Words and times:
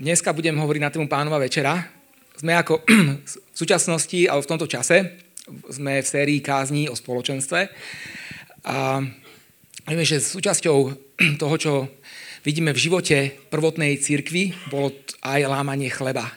Dneska 0.00 0.32
budem 0.32 0.56
hovoriť 0.56 0.80
na 0.80 0.88
tému 0.88 1.12
pánova 1.12 1.36
večera. 1.36 1.76
Sme 2.32 2.56
ako 2.56 2.80
v 3.52 3.52
súčasnosti, 3.52 4.24
ale 4.24 4.40
v 4.40 4.48
tomto 4.48 4.64
čase, 4.64 5.20
sme 5.68 6.00
v 6.00 6.08
sérii 6.08 6.40
kázní 6.40 6.88
o 6.88 6.96
spoločenstve. 6.96 7.68
A 8.64 9.04
vieme, 9.84 10.00
že 10.08 10.24
súčasťou 10.24 10.78
toho, 11.44 11.54
čo 11.60 11.72
vidíme 12.48 12.72
v 12.72 12.80
živote 12.80 13.44
prvotnej 13.52 14.00
církvy, 14.00 14.72
bolo 14.72 14.96
aj 15.20 15.44
lámanie 15.44 15.92
chleba. 15.92 16.32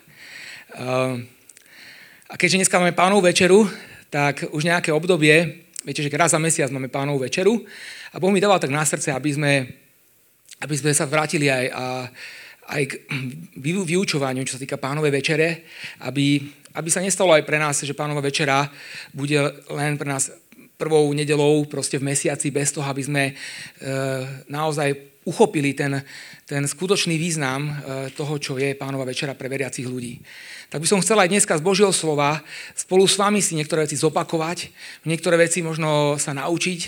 A 2.27 2.33
keďže 2.35 2.67
dneska 2.67 2.83
máme 2.83 2.91
pánovú 2.91 3.31
večeru, 3.31 3.63
tak 4.11 4.43
už 4.51 4.67
nejaké 4.67 4.91
obdobie, 4.91 5.71
viete, 5.87 6.03
že 6.03 6.11
raz 6.11 6.35
za 6.35 6.39
mesiac 6.43 6.67
máme 6.67 6.91
pánovú 6.91 7.23
večeru 7.23 7.63
a 8.11 8.19
Boh 8.19 8.27
mi 8.27 8.43
dával 8.43 8.59
tak 8.59 8.75
na 8.75 8.83
srdce, 8.83 9.15
aby 9.15 9.31
sme, 9.31 9.53
aby 10.59 10.75
sme 10.75 10.91
sa 10.91 11.07
vrátili 11.07 11.47
aj, 11.47 11.65
a, 11.71 11.85
aj 12.67 12.83
k 12.87 12.93
vyučovaniu, 13.59 14.47
čo 14.47 14.55
sa 14.55 14.63
týka 14.63 14.79
pánovej 14.79 15.11
večere, 15.11 15.47
aby, 16.03 16.39
aby 16.79 16.89
sa 16.89 17.03
nestalo 17.03 17.35
aj 17.35 17.43
pre 17.43 17.59
nás, 17.59 17.83
že 17.83 17.97
pánova 17.97 18.23
večera 18.23 18.67
bude 19.11 19.37
len 19.71 19.99
pre 19.99 20.07
nás 20.07 20.31
prvou 20.77 21.07
nedelou 21.13 21.63
proste 21.69 22.01
v 22.01 22.11
mesiaci 22.11 22.49
bez 22.49 22.73
toho, 22.73 22.83
aby 22.83 23.03
sme 23.05 23.23
e, 23.29 23.33
naozaj 24.49 25.12
uchopili 25.23 25.71
ten, 25.73 26.03
ten 26.43 26.67
skutočný 26.67 27.15
význam 27.15 27.67
e, 27.67 27.73
toho, 28.11 28.35
čo 28.39 28.59
je 28.59 28.75
pánova 28.75 29.07
večera 29.07 29.33
pre 29.35 29.47
veriacich 29.47 29.87
ľudí. 29.87 30.19
Tak 30.67 30.81
by 30.81 30.87
som 30.89 31.01
chcel 31.05 31.21
aj 31.21 31.29
dneska 31.29 31.53
z 31.53 31.63
Božieho 31.63 31.93
slova 31.93 32.41
spolu 32.73 33.05
s 33.05 33.15
vami 33.15 33.39
si 33.39 33.53
niektoré 33.53 33.85
veci 33.85 33.95
zopakovať, 33.95 34.73
niektoré 35.05 35.37
veci 35.37 35.61
možno 35.61 36.17
sa 36.17 36.33
naučiť 36.33 36.79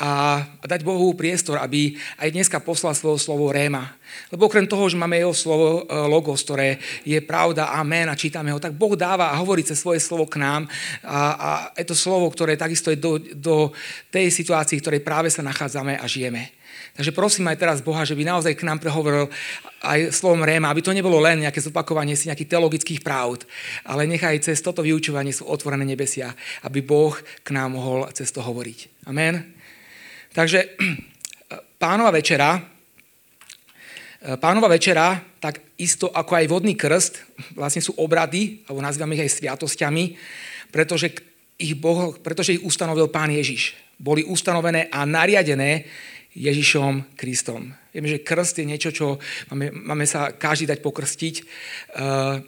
a 0.00 0.42
dať 0.64 0.80
Bohu 0.82 1.14
priestor, 1.14 1.60
aby 1.62 1.94
aj 2.18 2.32
dneska 2.34 2.58
poslal 2.62 2.96
svoje 2.96 3.22
slovo 3.22 3.52
Réma. 3.52 3.98
Lebo 4.32 4.48
okrem 4.48 4.66
toho, 4.66 4.88
že 4.88 4.98
máme 4.98 5.20
jeho 5.20 5.36
slovo 5.36 5.84
e, 5.86 5.94
Logos, 6.08 6.42
ktoré 6.42 6.82
je 7.06 7.20
pravda, 7.22 7.70
amen 7.76 8.10
a 8.10 8.18
čítame 8.18 8.50
ho, 8.50 8.58
tak 8.58 8.74
Boh 8.74 8.98
dáva 8.98 9.30
a 9.30 9.38
hovorí 9.38 9.62
cez 9.62 9.78
svoje 9.78 10.02
slovo 10.02 10.26
k 10.26 10.42
nám 10.42 10.66
a, 11.06 11.18
a 11.38 11.50
je 11.78 11.86
to 11.86 11.94
slovo, 11.94 12.26
ktoré 12.34 12.58
takisto 12.58 12.90
je 12.90 12.98
do, 12.98 13.20
do 13.20 13.56
tej 14.10 14.32
situácii, 14.34 14.80
v 14.80 14.82
ktorej 14.82 15.02
práve 15.06 15.30
sa 15.30 15.46
nachádzame 15.46 16.00
a 16.00 16.04
žijeme. 16.10 16.57
Takže 16.98 17.14
prosím 17.14 17.46
aj 17.46 17.62
teraz 17.62 17.78
Boha, 17.78 18.02
že 18.02 18.18
by 18.18 18.26
naozaj 18.26 18.58
k 18.58 18.66
nám 18.66 18.82
prehovoril 18.82 19.30
aj 19.86 20.10
slovom 20.10 20.42
Réma, 20.42 20.66
aby 20.66 20.82
to 20.82 20.90
nebolo 20.90 21.22
len 21.22 21.46
nejaké 21.46 21.62
zopakovanie 21.62 22.18
si 22.18 22.26
nejakých 22.26 22.58
teologických 22.58 23.06
pravd, 23.06 23.46
ale 23.86 24.10
nechaj 24.10 24.42
cez 24.42 24.58
toto 24.58 24.82
vyučovanie 24.82 25.30
sú 25.30 25.46
otvorené 25.46 25.86
nebesia, 25.86 26.34
aby 26.66 26.82
Boh 26.82 27.14
k 27.46 27.48
nám 27.54 27.78
mohol 27.78 28.10
cez 28.10 28.34
to 28.34 28.42
hovoriť. 28.42 29.06
Amen. 29.06 29.46
Takže 30.34 30.74
pánova 31.86 32.10
večera, 32.10 32.58
pánova 34.42 34.66
večera, 34.66 35.22
tak 35.38 35.78
isto 35.78 36.10
ako 36.10 36.34
aj 36.34 36.50
vodný 36.50 36.74
krst, 36.74 37.22
vlastne 37.54 37.78
sú 37.78 37.94
obrady, 37.94 38.66
alebo 38.66 38.82
nazývame 38.82 39.14
ich 39.14 39.22
aj 39.22 39.38
sviatosťami, 39.38 40.04
pretože 40.74 41.14
ich, 41.62 41.78
boh, 41.78 42.18
pretože 42.18 42.58
ich 42.58 42.62
ustanovil 42.66 43.06
pán 43.06 43.30
Ježiš. 43.30 43.78
Boli 44.02 44.26
ustanovené 44.26 44.90
a 44.90 45.06
nariadené 45.06 45.86
Ježišom 46.36 47.16
Kristom. 47.16 47.72
Vieme, 47.92 48.08
že 48.08 48.22
krst 48.22 48.60
je 48.60 48.66
niečo, 48.68 48.90
čo 48.92 49.16
máme, 49.52 49.72
máme 49.72 50.04
sa 50.04 50.34
každý 50.34 50.68
dať 50.68 50.84
pokrstiť, 50.84 51.34
uh, 51.40 52.38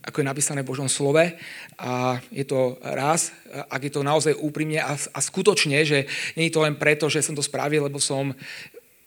ako 0.00 0.16
je 0.20 0.30
napísané 0.30 0.60
v 0.64 0.70
Božom 0.70 0.88
slove. 0.88 1.36
A 1.80 2.20
je 2.32 2.44
to 2.44 2.80
raz, 2.80 3.32
ak 3.68 3.80
je 3.84 3.92
to 3.92 4.04
naozaj 4.04 4.32
úprimne 4.36 4.80
a, 4.80 4.96
a 4.96 5.18
skutočne, 5.20 5.84
že 5.84 6.08
nie 6.36 6.48
je 6.48 6.54
to 6.56 6.64
len 6.64 6.76
preto, 6.76 7.08
že 7.12 7.24
som 7.24 7.36
to 7.36 7.44
spravil, 7.44 7.84
lebo 7.84 8.00
som 8.00 8.32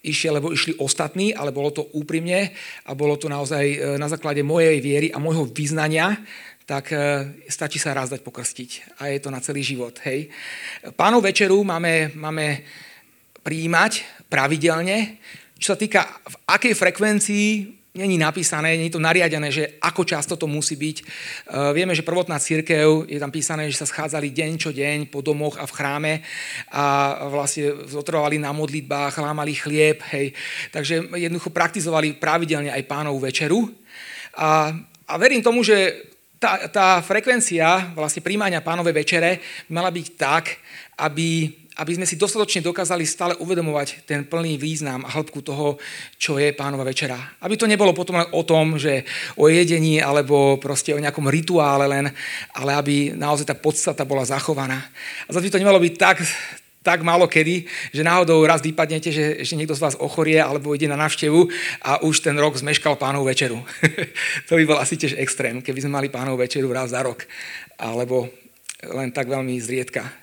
išiel, 0.04 0.38
lebo 0.38 0.52
išli 0.52 0.76
ostatní, 0.78 1.31
ale 1.31 1.56
bolo 1.56 1.72
to 1.72 1.88
úprimne 1.95 2.52
a 2.86 2.92
bolo 2.92 3.16
to 3.16 3.31
naozaj 3.31 3.64
e, 3.64 3.78
na 3.95 4.11
základe 4.11 4.44
mojej 4.44 4.84
viery 4.84 5.08
a 5.16 5.17
môjho 5.17 5.48
vyznania, 5.48 6.20
tak 6.64 6.95
stačí 7.52 7.76
sa 7.76 7.92
raz 7.92 8.08
dať 8.08 8.23
pokrstiť. 8.23 9.00
A 9.04 9.11
je 9.11 9.20
to 9.20 9.28
na 9.28 9.44
celý 9.44 9.59
život. 9.59 10.00
Hej. 10.08 10.31
Pánov 10.95 11.27
večeru 11.27 11.60
máme, 11.60 12.16
máme 12.16 12.64
príjmať 13.43 14.23
pravidelne. 14.33 15.21
Čo 15.61 15.77
sa 15.77 15.77
týka 15.77 16.02
v 16.26 16.36
akej 16.49 16.73
frekvencii, 16.73 17.48
není 17.94 18.17
napísané, 18.17 18.73
není 18.73 18.89
to 18.89 18.98
nariadené, 18.98 19.54
že 19.54 19.77
ako 19.77 20.02
často 20.02 20.33
to 20.33 20.49
musí 20.49 20.73
byť. 20.73 20.98
E, 20.98 21.04
vieme, 21.77 21.94
že 21.94 22.02
prvotná 22.02 22.42
církev, 22.42 23.05
je 23.05 23.22
tam 23.22 23.30
písané, 23.30 23.70
že 23.70 23.77
sa 23.77 23.86
schádzali 23.86 24.33
deň 24.33 24.52
čo 24.58 24.73
deň 24.73 25.14
po 25.14 25.22
domoch 25.22 25.61
a 25.61 25.70
v 25.70 25.76
chráme 25.77 26.14
a 26.73 26.86
vlastne 27.30 27.86
zotrovali 27.86 28.42
na 28.42 28.49
modlitbách, 28.49 29.22
lámali 29.22 29.54
chlieb, 29.54 30.02
hej. 30.10 30.33
Takže 30.73 31.14
jednoducho 31.14 31.54
praktizovali 31.54 32.17
pravidelne 32.17 32.73
aj 32.73 32.89
pánovú 32.89 33.22
večeru. 33.22 33.70
A, 34.33 34.73
a 35.05 35.14
verím 35.22 35.45
tomu, 35.45 35.61
že 35.61 36.10
tá, 36.42 36.67
tá 36.67 36.88
frekvencia 36.99 37.93
vlastne 37.93 38.26
príjmania 38.26 38.66
pánovej 38.66 39.05
večere 39.05 39.39
mala 39.70 39.93
byť 39.93 40.08
tak, 40.17 40.60
aby 40.99 41.61
aby 41.73 41.98
sme 41.98 42.06
si 42.06 42.22
dostatočne 42.22 42.61
dokázali 42.61 43.02
stále 43.06 43.34
uvedomovať 43.42 44.06
ten 44.06 44.22
plný 44.30 44.61
význam 44.61 45.02
a 45.02 45.10
hĺbku 45.10 45.42
toho, 45.42 45.82
čo 46.22 46.38
je 46.38 46.54
pánova 46.54 46.86
večera. 46.86 47.17
Aby 47.42 47.58
to 47.58 47.66
nebolo 47.66 47.98
potom 47.98 48.22
len 48.22 48.30
o 48.30 48.45
tom, 48.45 48.78
že 48.78 49.02
o 49.42 49.50
jedení 49.50 49.98
alebo 49.98 50.61
proste 50.61 50.94
o 50.94 51.02
nejakom 51.02 51.26
rituále 51.26 51.89
len, 51.89 52.14
ale 52.54 52.72
aby 52.78 52.95
naozaj 53.17 53.50
tá 53.50 53.56
podstata 53.58 54.06
bola 54.06 54.22
zachovaná. 54.22 54.86
A 55.26 55.34
zase 55.34 55.50
by 55.50 55.52
to 55.58 55.61
nemalo 55.61 55.82
byť 55.82 55.94
tak, 55.98 56.22
tak 56.84 57.00
málo 57.02 57.26
kedy, 57.32 57.64
že 57.95 58.04
náhodou 58.04 58.44
raz 58.44 58.60
vypadnete, 58.60 59.10
že, 59.10 59.26
že 59.42 59.55
niekto 59.55 59.73
z 59.73 59.82
vás 59.82 59.95
ochorie 59.98 60.38
alebo 60.38 60.76
ide 60.76 60.86
na 60.92 61.00
návštevu 61.00 61.48
a 61.80 62.04
už 62.04 62.22
ten 62.22 62.36
rok 62.36 62.60
zmeškal 62.60 63.00
pánovú 63.00 63.32
večeru. 63.32 63.64
to 64.52 64.60
by 64.60 64.64
bol 64.67 64.78
asi 64.78 65.00
tiež 65.00 65.16
extrém, 65.17 65.64
keby 65.64 65.80
sme 65.80 65.95
mali 65.98 66.08
pánovú 66.11 66.44
večeru 66.44 66.70
raz 66.70 66.92
za 66.92 67.02
rok. 67.02 67.23
Alebo 67.80 68.30
len 68.84 69.16
tak 69.16 69.32
veľmi 69.32 69.55
zriedka. 69.64 70.23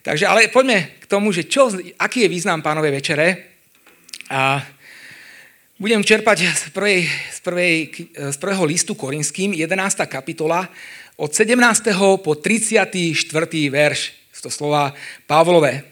Takže 0.00 0.24
ale 0.24 0.48
poďme 0.48 0.96
k 0.96 1.04
tomu, 1.04 1.28
že 1.28 1.44
čo, 1.44 1.68
aký 2.00 2.24
je 2.24 2.32
význam 2.32 2.64
pánovej 2.64 2.92
večere. 2.96 3.26
A 4.32 4.64
budem 5.76 6.00
čerpať 6.00 6.48
z, 6.56 6.72
prvej, 6.72 7.04
z, 7.04 7.38
prvej, 7.44 7.72
z 8.32 8.36
prvého 8.40 8.64
listu 8.64 8.96
Korinským, 8.96 9.52
11. 9.52 9.76
kapitola, 10.08 10.64
od 11.20 11.28
17. 11.36 11.52
po 12.24 12.32
34. 12.32 13.12
verš. 13.68 14.00
Sú 14.32 14.48
to 14.48 14.50
slova 14.52 14.96
Pavlové. 15.28 15.84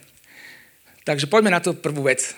Takže 1.04 1.28
poďme 1.28 1.52
na 1.52 1.60
tú 1.60 1.76
prvú 1.76 2.08
vec. 2.08 2.32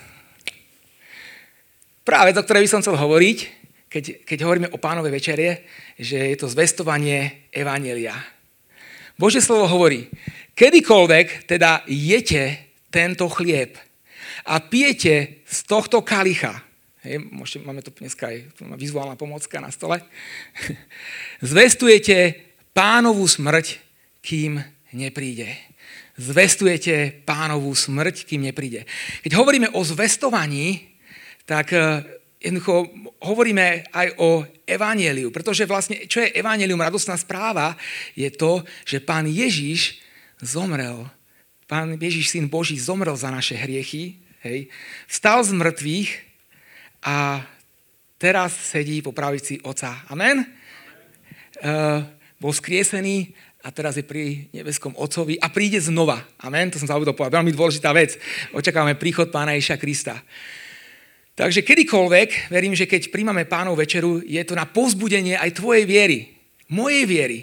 Prvá 2.03 2.27
vec, 2.27 2.35
o 2.35 2.43
ktorej 2.43 2.67
by 2.67 2.71
som 2.75 2.83
chcel 2.83 2.99
hovoriť, 2.99 3.39
keď, 3.87 4.27
keď 4.27 4.39
hovoríme 4.43 4.69
o 4.75 4.83
pánovej 4.83 5.15
večerie, 5.15 5.63
že 5.95 6.35
je 6.35 6.37
to 6.39 6.51
zvestovanie 6.51 7.47
Evanielia. 7.55 8.19
Bože 9.15 9.39
slovo 9.39 9.71
hovorí, 9.71 10.11
Kedykoľvek 10.61 11.49
teda 11.49 11.89
jete 11.89 12.77
tento 12.93 13.33
chlieb 13.33 13.81
a 14.45 14.61
pijete 14.61 15.41
z 15.49 15.59
tohto 15.65 16.05
kalicha, 16.05 16.53
hej, 17.01 17.17
môžete, 17.33 17.65
máme 17.65 17.81
to 17.81 17.89
dneska 17.97 18.29
aj 18.29 18.45
vizuálna 18.77 19.17
pomocka 19.17 19.57
na 19.57 19.73
stole, 19.73 20.05
zvestujete 21.41 22.37
pánovú 22.77 23.25
smrť, 23.25 23.81
kým 24.21 24.61
nepríde. 24.93 25.49
Zvestujete 26.21 27.25
pánovú 27.25 27.73
smrť, 27.73 28.29
kým 28.29 28.45
nepríde. 28.53 28.85
Keď 29.25 29.33
hovoríme 29.33 29.73
o 29.73 29.81
zvestovaní, 29.81 30.93
tak 31.49 31.73
eh, 31.73 32.05
jednoducho 32.37 32.85
hovoríme 33.25 33.89
aj 33.97 34.09
o 34.21 34.45
evaníliu, 34.69 35.33
pretože 35.33 35.65
vlastne, 35.65 36.05
čo 36.05 36.21
je 36.21 36.37
evanílium, 36.37 36.85
radostná 36.85 37.17
správa, 37.17 37.81
je 38.13 38.29
to, 38.29 38.61
že 38.85 39.01
pán 39.01 39.25
Ježiš 39.25 40.10
zomrel. 40.41 41.09
Pán 41.71 41.95
Ježiš, 41.95 42.35
Syn 42.35 42.51
Boží, 42.51 42.75
zomrel 42.81 43.15
za 43.15 43.31
naše 43.31 43.55
hriechy, 43.55 44.19
hej, 44.43 44.67
vstal 45.07 45.45
z 45.47 45.55
mŕtvych 45.55 46.11
a 47.07 47.47
teraz 48.19 48.53
sedí 48.75 49.01
po 49.05 49.15
pravici 49.15 49.63
Oca. 49.63 50.03
Amen? 50.11 50.43
Uh, 51.61 52.03
bol 52.41 52.51
skriesený 52.51 53.37
a 53.61 53.69
teraz 53.71 54.01
je 54.01 54.05
pri 54.05 54.49
nebeskom 54.51 54.97
Otcovi 54.97 55.37
a 55.37 55.53
príde 55.53 55.79
znova. 55.79 56.25
Amen? 56.41 56.73
To 56.73 56.81
som 56.81 56.89
zabudol 56.89 57.13
povedať. 57.13 57.37
Veľmi 57.37 57.53
dôležitá 57.53 57.93
vec. 57.93 58.17
Očakávame 58.57 58.97
príchod 58.97 59.29
Pána 59.29 59.55
Ježa 59.55 59.77
Krista. 59.77 60.17
Takže 61.37 61.65
kedykoľvek, 61.65 62.53
verím, 62.53 62.77
že 62.77 62.89
keď 62.89 63.09
príjmame 63.13 63.49
pánov 63.49 63.81
večeru, 63.81 64.21
je 64.25 64.41
to 64.45 64.57
na 64.57 64.69
povzbudenie 64.69 65.41
aj 65.41 65.57
tvojej 65.57 65.85
viery, 65.89 66.19
mojej 66.69 67.05
viery. 67.09 67.39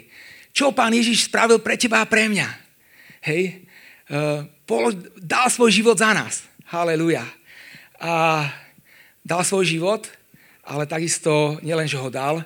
Čo 0.54 0.74
pán 0.74 0.94
Ježiš 0.94 1.30
spravil 1.30 1.62
pre 1.62 1.78
teba 1.78 2.02
a 2.02 2.10
pre 2.10 2.26
mňa 2.30 2.67
hej, 3.28 3.68
uh, 4.08 4.48
dal 5.20 5.46
svoj 5.52 5.68
život 5.68 6.00
za 6.00 6.16
nás. 6.16 6.48
Haleluja. 6.68 7.24
A 8.00 8.44
dal 9.20 9.44
svoj 9.44 9.68
život, 9.68 10.08
ale 10.64 10.88
takisto 10.88 11.60
nielen, 11.60 11.84
že 11.84 12.00
ho 12.00 12.08
dal, 12.08 12.40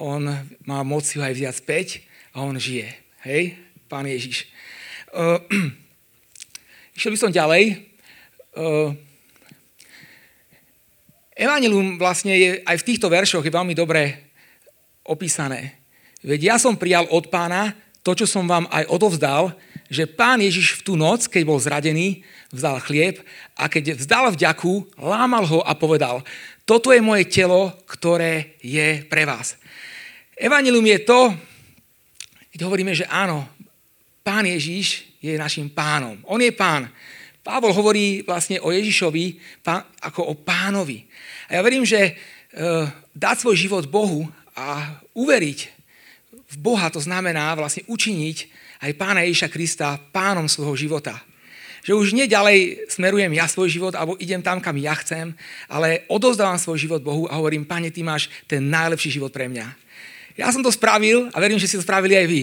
on 0.00 0.26
má 0.64 0.80
moc 0.82 1.04
ho 1.04 1.20
aj 1.22 1.34
vziať 1.36 1.54
späť 1.54 1.88
a 2.32 2.42
on 2.42 2.56
žije. 2.56 2.88
Hej, 3.24 3.56
pán 3.86 4.08
Ježiš. 4.08 4.48
Uh, 5.12 5.38
išiel 6.96 7.12
by 7.12 7.18
som 7.20 7.32
ďalej. 7.32 7.84
Uh, 8.56 8.96
Evangelium 11.34 11.98
vlastne 11.98 12.30
je 12.38 12.62
aj 12.62 12.78
v 12.78 12.86
týchto 12.86 13.10
veršoch 13.10 13.42
je 13.42 13.50
veľmi 13.50 13.74
dobre 13.74 14.30
opísané. 15.02 15.82
Veď 16.22 16.54
ja 16.54 16.56
som 16.62 16.78
prijal 16.78 17.10
od 17.10 17.26
pána 17.26 17.74
to, 18.06 18.14
čo 18.14 18.24
som 18.24 18.46
vám 18.46 18.70
aj 18.70 18.86
odovzdal, 18.86 19.50
že 19.94 20.10
pán 20.10 20.42
Ježiš 20.42 20.82
v 20.82 20.84
tú 20.90 20.92
noc, 20.98 21.30
keď 21.30 21.42
bol 21.46 21.62
zradený, 21.62 22.26
vzal 22.50 22.82
chlieb 22.82 23.22
a 23.54 23.70
keď 23.70 23.94
vzdal 23.94 24.34
vďaku, 24.34 24.98
lámal 24.98 25.46
ho 25.46 25.62
a 25.62 25.72
povedal, 25.78 26.26
toto 26.66 26.90
je 26.90 26.98
moje 26.98 27.30
telo, 27.30 27.70
ktoré 27.86 28.58
je 28.58 29.06
pre 29.06 29.22
vás. 29.22 29.54
Evangelium 30.34 30.84
je 30.84 31.00
to, 31.06 31.20
keď 32.50 32.60
hovoríme, 32.66 32.94
že 32.94 33.06
áno, 33.06 33.46
pán 34.26 34.46
Ježiš 34.46 35.06
je 35.22 35.38
našim 35.38 35.70
pánom. 35.70 36.18
On 36.26 36.40
je 36.40 36.50
pán. 36.50 36.90
Pavol 37.44 37.76
hovorí 37.76 38.24
vlastne 38.24 38.56
o 38.64 38.72
Ježišovi 38.72 39.60
pán, 39.60 39.84
ako 40.00 40.32
o 40.32 40.34
pánovi. 40.34 41.04
A 41.52 41.58
ja 41.58 41.60
verím, 41.60 41.84
že 41.84 42.00
e, 42.00 42.12
dať 43.12 43.36
svoj 43.44 43.56
život 43.58 43.84
Bohu 43.84 44.24
a 44.56 44.96
uveriť 45.12 45.58
v 46.54 46.56
Boha, 46.56 46.88
to 46.88 47.02
znamená 47.02 47.52
vlastne 47.58 47.84
učiniť 47.90 48.48
aj 48.80 48.92
pána 48.98 49.22
Ježiša 49.26 49.48
Krista 49.52 50.00
pánom 50.10 50.48
svojho 50.50 50.74
života. 50.74 51.20
Že 51.84 51.92
už 52.00 52.08
neďalej 52.16 52.88
smerujem 52.88 53.28
ja 53.36 53.44
svoj 53.44 53.68
život 53.68 53.92
alebo 53.92 54.16
idem 54.16 54.40
tam, 54.40 54.58
kam 54.58 54.80
ja 54.80 54.96
chcem, 54.96 55.36
ale 55.68 56.08
odozdávam 56.08 56.56
svoj 56.56 56.80
život 56.80 57.04
Bohu 57.04 57.28
a 57.28 57.36
hovorím, 57.36 57.68
pane, 57.68 57.92
ty 57.92 58.00
máš 58.00 58.32
ten 58.48 58.64
najlepší 58.72 59.20
život 59.20 59.30
pre 59.30 59.52
mňa. 59.52 59.66
Ja 60.34 60.48
som 60.50 60.64
to 60.64 60.72
spravil 60.72 61.28
a 61.30 61.36
verím, 61.38 61.60
že 61.60 61.68
si 61.68 61.76
to 61.76 61.84
spravili 61.84 62.16
aj 62.16 62.26
vy. 62.26 62.42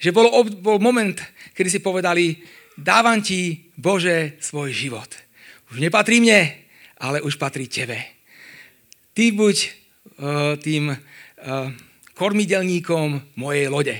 Že 0.00 0.10
bol, 0.10 0.26
bol 0.58 0.78
moment, 0.80 1.14
kedy 1.52 1.68
si 1.68 1.78
povedali, 1.84 2.40
dávam 2.78 3.20
ti, 3.20 3.70
Bože, 3.76 4.38
svoj 4.40 4.72
život. 4.72 5.10
Už 5.68 5.84
nepatrí 5.84 6.22
mne, 6.22 6.54
ale 6.98 7.22
už 7.22 7.36
patrí 7.36 7.68
tebe. 7.68 7.98
Ty 9.12 9.34
buď 9.34 9.56
uh, 9.58 10.54
tým 10.58 10.90
uh, 10.90 10.96
kormidelníkom 12.14 13.36
mojej 13.38 13.66
lode. 13.70 13.96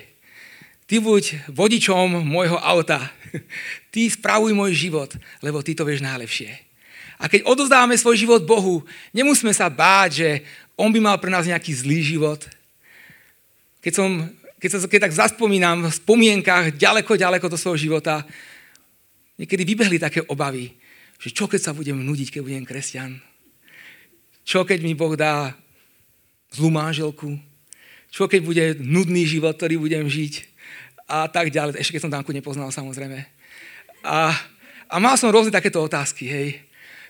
Ty 0.88 1.04
buď 1.04 1.52
vodičom 1.52 2.24
môjho 2.24 2.56
auta. 2.56 3.12
Ty 3.92 4.08
spravuj 4.08 4.56
môj 4.56 4.72
život, 4.72 5.12
lebo 5.44 5.60
ty 5.60 5.76
to 5.76 5.84
vieš 5.84 6.00
najlepšie. 6.00 6.48
A 7.20 7.28
keď 7.28 7.44
odozdávame 7.44 7.98
svoj 7.98 8.16
život 8.16 8.40
Bohu, 8.48 8.80
nemusíme 9.12 9.52
sa 9.52 9.68
báť, 9.68 10.10
že 10.24 10.28
On 10.80 10.88
by 10.88 10.96
mal 11.02 11.20
pre 11.20 11.28
nás 11.28 11.44
nejaký 11.44 11.76
zlý 11.76 12.00
život. 12.00 12.40
Keď 13.84 13.92
som 13.92 14.32
keď 14.58 14.68
sa 14.74 14.78
keď 14.90 15.00
tak 15.06 15.14
zaspomínam 15.14 15.86
v 15.86 15.94
spomienkach 15.94 16.74
ďaleko, 16.74 17.14
ďaleko 17.14 17.46
do 17.46 17.54
svojho 17.54 17.78
života, 17.78 18.26
niekedy 19.38 19.62
vybehli 19.62 20.02
také 20.02 20.18
obavy, 20.26 20.74
že 21.22 21.30
čo 21.30 21.46
keď 21.46 21.60
sa 21.62 21.72
budem 21.74 21.94
nudiť, 21.94 22.34
keď 22.34 22.40
budem 22.42 22.64
kresťan? 22.66 23.22
Čo 24.42 24.66
keď 24.66 24.82
mi 24.82 24.98
Boh 24.98 25.14
dá 25.14 25.54
zlú 26.50 26.74
manželku? 26.74 27.38
Čo 28.10 28.26
keď 28.26 28.40
bude 28.42 28.64
nudný 28.82 29.28
život, 29.30 29.54
ktorý 29.54 29.78
budem 29.78 30.10
žiť? 30.10 30.57
A 31.08 31.24
tak 31.26 31.48
ďalej. 31.48 31.80
Ešte 31.80 31.96
keď 31.96 32.02
som 32.04 32.12
Danku 32.12 32.36
nepoznal, 32.36 32.68
samozrejme. 32.68 33.24
A, 34.04 34.36
a 34.92 34.96
mal 35.00 35.16
som 35.16 35.32
rôzne 35.32 35.48
takéto 35.48 35.80
otázky, 35.80 36.28
hej, 36.28 36.48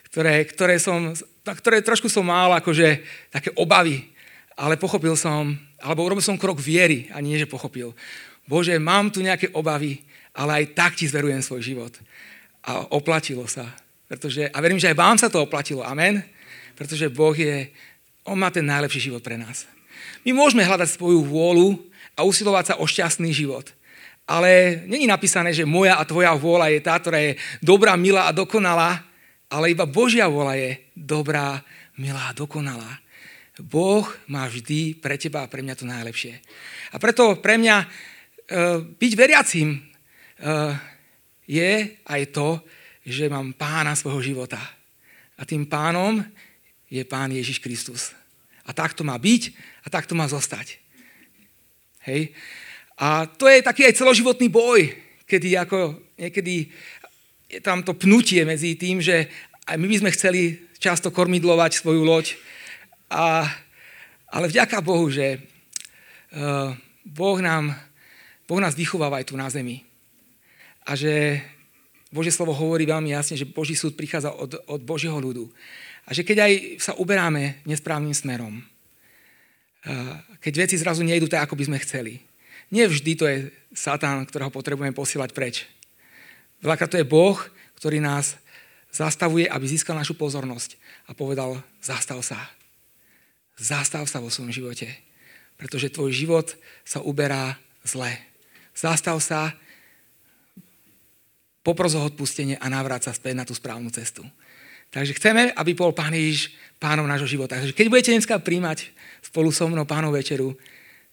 ktoré, 0.07 0.47
ktoré, 0.47 0.79
som, 0.79 1.13
ktoré 1.43 1.83
trošku 1.83 2.07
som 2.07 2.23
mal 2.23 2.55
akože 2.63 3.03
také 3.35 3.51
obavy, 3.59 4.07
ale 4.55 4.79
pochopil 4.79 5.19
som, 5.19 5.59
alebo 5.83 6.07
urobil 6.07 6.23
som 6.23 6.39
krok 6.39 6.63
viery, 6.63 7.11
ani 7.11 7.35
nie, 7.35 7.43
že 7.43 7.51
pochopil. 7.51 7.91
Bože, 8.47 8.79
mám 8.79 9.11
tu 9.11 9.21
nejaké 9.21 9.51
obavy, 9.53 10.01
ale 10.33 10.63
aj 10.63 10.65
tak 10.79 10.93
ti 10.95 11.11
zverujem 11.11 11.43
svoj 11.43 11.61
život. 11.61 11.93
A 12.65 12.87
oplatilo 12.95 13.45
sa. 13.51 13.67
Pretože, 14.09 14.49
a 14.49 14.59
verím, 14.63 14.81
že 14.81 14.89
aj 14.89 14.97
vám 14.97 15.17
sa 15.21 15.29
to 15.29 15.45
oplatilo. 15.45 15.85
Amen. 15.85 16.25
Pretože 16.79 17.13
Boh 17.13 17.37
je, 17.37 17.69
On 18.25 18.39
má 18.39 18.49
ten 18.49 18.65
najlepší 18.65 19.11
život 19.11 19.21
pre 19.21 19.37
nás. 19.37 19.69
My 20.25 20.33
môžeme 20.33 20.65
hľadať 20.65 20.97
svoju 20.97 21.23
vôľu 21.29 21.77
a 22.17 22.25
usilovať 22.25 22.65
sa 22.73 22.75
o 22.81 22.85
šťastný 22.89 23.31
život. 23.31 23.69
Ale 24.29 24.85
není 24.85 25.09
napísané, 25.09 25.57
že 25.57 25.65
moja 25.65 25.97
a 25.97 26.05
tvoja 26.05 26.37
vôľa 26.37 26.69
je 26.77 26.81
tá, 26.85 27.01
ktorá 27.01 27.17
je 27.17 27.41
dobrá, 27.65 27.97
milá 27.97 28.29
a 28.29 28.37
dokonalá, 28.37 29.01
ale 29.49 29.73
iba 29.73 29.89
Božia 29.89 30.29
vôľa 30.29 30.55
je 30.61 30.71
dobrá, 30.93 31.65
milá 31.97 32.29
a 32.29 32.37
dokonalá. 32.37 33.01
Boh 33.59 34.05
má 34.29 34.45
vždy 34.47 35.01
pre 35.01 35.17
teba 35.17 35.43
a 35.43 35.51
pre 35.51 35.65
mňa 35.65 35.75
to 35.75 35.89
najlepšie. 35.89 36.39
A 36.93 36.97
preto 37.01 37.41
pre 37.41 37.57
mňa 37.57 37.77
e, 37.81 37.87
byť 39.01 39.13
veriacím 39.19 39.75
e, 39.75 39.81
je 41.49 41.73
aj 42.05 42.23
to, 42.31 42.61
že 43.03 43.33
mám 43.33 43.57
pána 43.57 43.97
svojho 43.97 44.21
života. 44.21 44.61
A 45.41 45.43
tým 45.49 45.65
pánom 45.65 46.21
je 46.93 47.01
pán 47.09 47.33
Ježiš 47.33 47.65
Kristus. 47.65 48.13
A 48.69 48.77
tak 48.77 48.93
to 48.93 49.03
má 49.03 49.17
byť 49.17 49.57
a 49.83 49.89
tak 49.89 50.05
to 50.05 50.13
má 50.13 50.29
zostať. 50.29 50.77
Hej. 52.05 52.37
A 52.99 53.31
to 53.31 53.47
je 53.47 53.63
taký 53.63 53.87
aj 53.87 53.95
celoživotný 53.95 54.51
boj, 54.51 54.91
kedy 55.23 55.55
ako 55.55 56.03
niekedy 56.19 56.67
je 57.49 57.61
tam 57.63 57.87
to 57.87 57.95
pnutie 57.95 58.43
medzi 58.43 58.75
tým, 58.75 58.99
že 58.99 59.31
aj 59.71 59.77
my 59.79 59.87
by 59.87 59.97
sme 60.03 60.15
chceli 60.15 60.43
často 60.83 61.15
kormidlovať 61.15 61.79
svoju 61.79 62.03
loď, 62.03 62.35
a, 63.09 63.49
ale 64.29 64.47
vďaka 64.53 64.85
Bohu, 64.85 65.09
že 65.09 65.41
uh, 65.41 66.77
boh, 67.07 67.39
nám, 67.41 67.73
boh 68.45 68.61
nás 68.61 68.77
vychováva 68.77 69.23
aj 69.23 69.33
tu 69.33 69.35
na 69.39 69.49
zemi. 69.49 69.81
A 70.85 70.93
že 70.93 71.41
Božie 72.13 72.33
slovo 72.33 72.53
hovorí 72.53 72.85
veľmi 72.85 73.13
jasne, 73.13 73.37
že 73.37 73.49
Boží 73.49 73.77
súd 73.77 73.97
prichádza 73.97 74.33
od, 74.33 74.61
od 74.69 74.81
Božieho 74.85 75.17
ľudu. 75.17 75.49
A 76.09 76.13
že 76.13 76.25
keď 76.25 76.49
aj 76.49 76.53
sa 76.81 76.93
uberáme 76.97 77.65
nesprávnym 77.65 78.13
smerom, 78.13 78.61
uh, 78.61 80.21
keď 80.45 80.69
veci 80.69 80.77
zrazu 80.77 81.01
nejdu 81.01 81.29
tak, 81.29 81.49
ako 81.49 81.57
by 81.57 81.65
sme 81.73 81.79
chceli, 81.81 82.28
nie 82.69 82.85
vždy 82.85 83.13
to 83.17 83.25
je 83.25 83.37
Satan, 83.73 84.25
ktorého 84.25 84.53
potrebujeme 84.53 84.93
posielať 84.97 85.31
preč. 85.33 85.65
Veľakrát 86.61 86.91
to 86.91 87.01
je 87.01 87.07
Boh, 87.07 87.39
ktorý 87.79 88.03
nás 88.03 88.37
zastavuje, 88.91 89.47
aby 89.47 89.65
získal 89.69 89.95
našu 89.95 90.17
pozornosť 90.19 90.75
a 91.07 91.15
povedal, 91.15 91.61
zastav 91.79 92.19
sa. 92.25 92.41
Zastav 93.59 94.07
sa 94.07 94.19
vo 94.23 94.31
svojom 94.31 94.55
živote, 94.55 94.91
pretože 95.59 95.93
tvoj 95.93 96.15
život 96.15 96.47
sa 96.87 97.03
uberá 97.03 97.59
zle. 97.83 98.11
Zastav 98.75 99.19
sa, 99.19 99.55
popros 101.63 101.93
o 101.93 102.01
odpustenie 102.01 102.57
a 102.57 102.67
navráť 102.73 103.11
sa 103.11 103.13
späť 103.13 103.35
na 103.37 103.45
tú 103.45 103.53
správnu 103.53 103.93
cestu. 103.93 104.25
Takže 104.89 105.13
chceme, 105.21 105.53
aby 105.53 105.77
bol 105.77 105.93
Pán 105.93 106.17
Ježiš 106.17 106.57
pánom 106.81 107.05
nášho 107.05 107.29
života. 107.29 107.61
Takže 107.61 107.77
keď 107.77 107.87
budete 107.93 108.15
dneska 108.17 108.41
príjmať 108.41 108.89
spolu 109.21 109.53
so 109.53 109.69
mnou 109.69 109.85
pánov 109.85 110.17
večeru, 110.17 110.57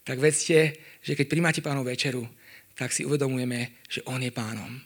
tak 0.08 0.22
vedzte, 0.22 0.78
že 1.06 1.14
keď 1.14 1.26
príjmate 1.30 1.62
pánov 1.62 1.86
večeru, 1.86 2.26
tak 2.74 2.90
si 2.90 3.06
uvedomujeme, 3.06 3.86
že 3.86 4.02
On 4.10 4.18
je 4.18 4.34
pánom. 4.34 4.82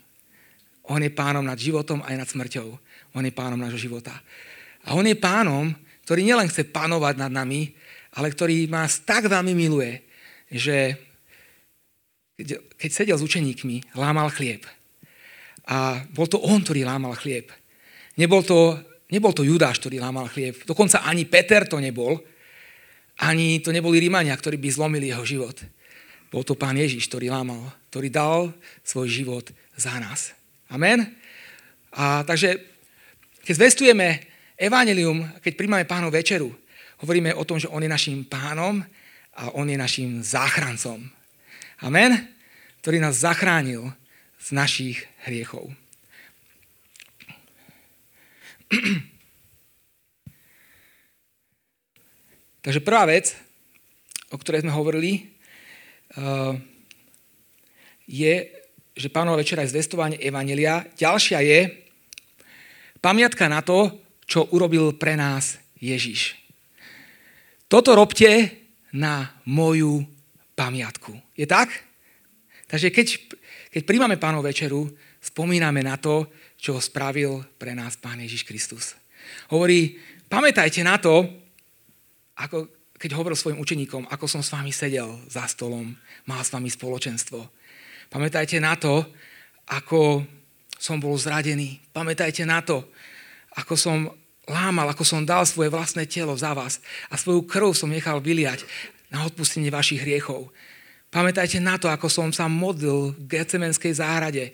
On 0.91 0.99
je 0.99 1.07
pánom 1.07 1.41
nad 1.45 1.55
životom 1.55 2.03
aj 2.03 2.15
nad 2.19 2.27
smrťou. 2.27 2.67
On 3.15 3.23
je 3.23 3.31
pánom 3.31 3.55
nášho 3.55 3.79
života. 3.79 4.11
A 4.83 4.99
On 4.99 5.05
je 5.07 5.15
pánom, 5.15 5.71
ktorý 6.03 6.27
nielen 6.27 6.51
chce 6.51 6.67
panovať 6.67 7.15
nad 7.23 7.31
nami, 7.31 7.71
ale 8.19 8.35
ktorý 8.35 8.67
nás 8.67 8.99
tak 9.07 9.31
veľmi 9.31 9.53
miluje, 9.55 10.03
že 10.51 10.97
keď 12.75 12.89
sedel 12.89 13.17
s 13.19 13.23
učeníkmi, 13.23 13.95
lámal 13.95 14.33
chlieb. 14.33 14.65
A 15.69 16.01
bol 16.09 16.25
to 16.25 16.41
on, 16.41 16.65
ktorý 16.65 16.83
lámal 16.83 17.13
chlieb. 17.15 17.53
Nebol 18.17 18.41
to, 18.41 18.79
nebol 19.13 19.31
to 19.31 19.45
Judáš, 19.45 19.77
ktorý 19.79 20.01
lámal 20.01 20.25
chlieb. 20.27 20.57
Dokonca 20.65 21.05
ani 21.05 21.29
Peter 21.29 21.69
to 21.69 21.77
nebol. 21.77 22.17
Ani 23.21 23.61
to 23.61 23.69
neboli 23.69 24.01
Rímania, 24.01 24.33
ktorí 24.33 24.57
by 24.57 24.69
zlomili 24.71 25.11
jeho 25.11 25.21
život. 25.27 25.59
Bol 26.29 26.45
to 26.45 26.53
pán 26.53 26.77
Ježiš, 26.77 27.09
ktorý 27.09 27.33
lámal, 27.33 27.73
ktorý 27.89 28.07
dal 28.13 28.53
svoj 28.85 29.09
život 29.09 29.49
za 29.73 29.97
nás. 29.97 30.37
Amen? 30.69 31.09
A 31.89 32.21
takže, 32.21 32.61
keď 33.41 33.53
zvestujeme 33.57 34.21
Evangelium, 34.53 35.25
keď 35.41 35.53
príjmame 35.57 35.89
pánov 35.89 36.13
večeru, 36.13 36.53
hovoríme 37.01 37.33
o 37.33 37.41
tom, 37.47 37.57
že 37.57 37.71
on 37.73 37.81
je 37.81 37.89
našim 37.89 38.21
pánom 38.29 38.85
a 39.33 39.49
on 39.57 39.65
je 39.65 39.77
našim 39.79 40.21
záchrancom. 40.21 41.01
Amen? 41.81 42.29
Ktorý 42.85 43.01
nás 43.01 43.25
zachránil 43.25 43.89
z 44.37 44.47
našich 44.53 45.01
hriechov. 45.25 45.73
Takže 52.61 52.85
prvá 52.85 53.09
vec, 53.09 53.33
o 54.29 54.37
ktorej 54.37 54.61
sme 54.61 54.69
hovorili, 54.75 55.38
je, 58.09 58.33
že 58.95 59.13
pánova 59.13 59.39
večera 59.39 59.63
je 59.63 59.71
zvestovanie 59.71 60.17
Evangelia. 60.19 60.83
Ďalšia 60.97 61.39
je 61.45 61.59
pamiatka 62.99 63.47
na 63.47 63.63
to, 63.63 63.95
čo 64.25 64.49
urobil 64.53 64.93
pre 64.97 65.15
nás 65.15 65.57
Ježiš. 65.79 66.35
Toto 67.69 67.93
robte 67.93 68.49
na 68.93 69.29
moju 69.45 70.01
pamiatku. 70.57 71.13
Je 71.37 71.45
tak? 71.45 71.69
Takže 72.69 72.89
keď, 72.89 73.07
keď 73.73 73.81
príjmame 73.85 74.17
pánov 74.17 74.45
večeru, 74.45 74.89
spomíname 75.21 75.85
na 75.85 75.97
to, 75.97 76.29
čo 76.59 76.81
spravil 76.81 77.45
pre 77.55 77.71
nás 77.71 77.95
Pán 77.95 78.19
Ježiš 78.19 78.43
Kristus. 78.43 78.97
Hovorí, 79.53 79.95
pamätajte 80.27 80.83
na 80.83 80.99
to, 80.99 81.23
ako 82.35 82.78
keď 82.99 83.15
hovoril 83.15 83.39
svojim 83.39 83.63
učeníkom, 83.63 84.11
ako 84.11 84.27
som 84.27 84.43
s 84.43 84.51
vami 84.51 84.75
sedel 84.75 85.07
za 85.31 85.47
stolom, 85.47 85.95
mal 86.27 86.43
s 86.43 86.51
vami 86.51 86.67
spoločenstvo. 86.67 87.47
Pamätajte 88.11 88.59
na 88.59 88.75
to, 88.75 89.07
ako 89.71 90.27
som 90.75 90.99
bol 90.99 91.15
zradený. 91.15 91.79
Pamätajte 91.95 92.43
na 92.43 92.59
to, 92.59 92.83
ako 93.55 93.73
som 93.79 93.97
lámal, 94.49 94.91
ako 94.91 95.07
som 95.07 95.23
dal 95.23 95.47
svoje 95.47 95.71
vlastné 95.71 96.09
telo 96.09 96.35
za 96.35 96.51
vás 96.51 96.83
a 97.07 97.15
svoju 97.15 97.47
krv 97.47 97.71
som 97.71 97.87
nechal 97.87 98.19
vyliať 98.19 98.67
na 99.07 99.23
odpustenie 99.23 99.71
vašich 99.71 100.01
hriechov. 100.01 100.51
Pamätajte 101.09 101.57
na 101.57 101.77
to, 101.81 101.89
ako 101.89 102.05
som 102.05 102.29
sa 102.29 102.45
modlil 102.45 103.17
v 103.17 103.21
Gecemenskej 103.25 103.97
záhrade 103.97 104.53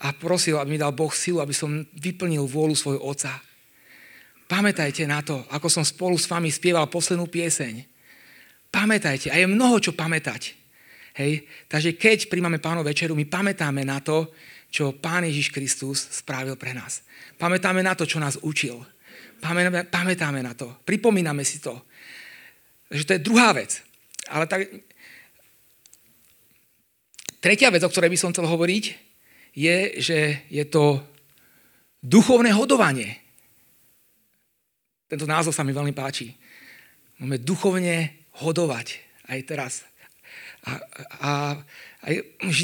a 0.00 0.12
prosil, 0.16 0.56
aby 0.56 0.76
mi 0.76 0.80
dal 0.80 0.96
Boh 0.96 1.12
silu, 1.12 1.44
aby 1.44 1.52
som 1.52 1.84
vyplnil 1.92 2.48
vôľu 2.48 2.74
svojho 2.76 3.04
Otca. 3.04 3.36
Pamätajte 4.54 5.02
na 5.10 5.18
to, 5.18 5.42
ako 5.50 5.66
som 5.66 5.82
spolu 5.82 6.14
s 6.14 6.30
vami 6.30 6.46
spieval 6.46 6.86
poslednú 6.86 7.26
pieseň. 7.26 7.82
Pamätajte, 8.70 9.34
a 9.34 9.42
je 9.42 9.50
mnoho 9.50 9.82
čo 9.82 9.90
pamätať. 9.98 10.54
Hej? 11.18 11.42
Takže 11.66 11.98
keď 11.98 12.30
príjmame 12.30 12.62
pánov 12.62 12.86
večeru, 12.86 13.18
my 13.18 13.26
pamätáme 13.26 13.82
na 13.82 13.98
to, 13.98 14.30
čo 14.70 14.94
Pán 14.94 15.26
Ježiš 15.26 15.50
Kristus 15.50 16.06
spravil 16.06 16.54
pre 16.54 16.70
nás. 16.70 17.02
Pamätáme 17.34 17.82
na 17.82 17.98
to, 17.98 18.06
čo 18.06 18.22
nás 18.22 18.38
učil. 18.46 18.78
Pamätáme, 19.42 19.90
pamätáme 19.90 20.38
na 20.38 20.54
to. 20.54 20.70
Pripomíname 20.86 21.42
si 21.42 21.58
to. 21.58 21.74
Takže 22.86 23.04
to 23.10 23.14
je 23.18 23.26
druhá 23.26 23.50
vec. 23.50 23.82
Ale 24.30 24.46
tak... 24.46 24.70
Tretia 27.42 27.74
vec, 27.74 27.82
o 27.82 27.90
ktorej 27.90 28.14
by 28.14 28.18
som 28.22 28.30
chcel 28.30 28.46
hovoriť, 28.46 28.84
je, 29.58 29.98
že 29.98 30.46
je 30.46 30.62
to 30.62 31.02
duchovné 32.06 32.54
hodovanie. 32.54 33.23
Tento 35.08 35.28
názov 35.28 35.52
sa 35.52 35.66
mi 35.66 35.76
veľmi 35.76 35.92
páči. 35.92 36.32
Máme 37.20 37.38
duchovne 37.38 38.26
hodovať 38.40 38.98
aj 39.28 39.38
teraz. 39.46 39.72
A, 40.64 40.80
a 41.20 41.30
aj 42.08 42.14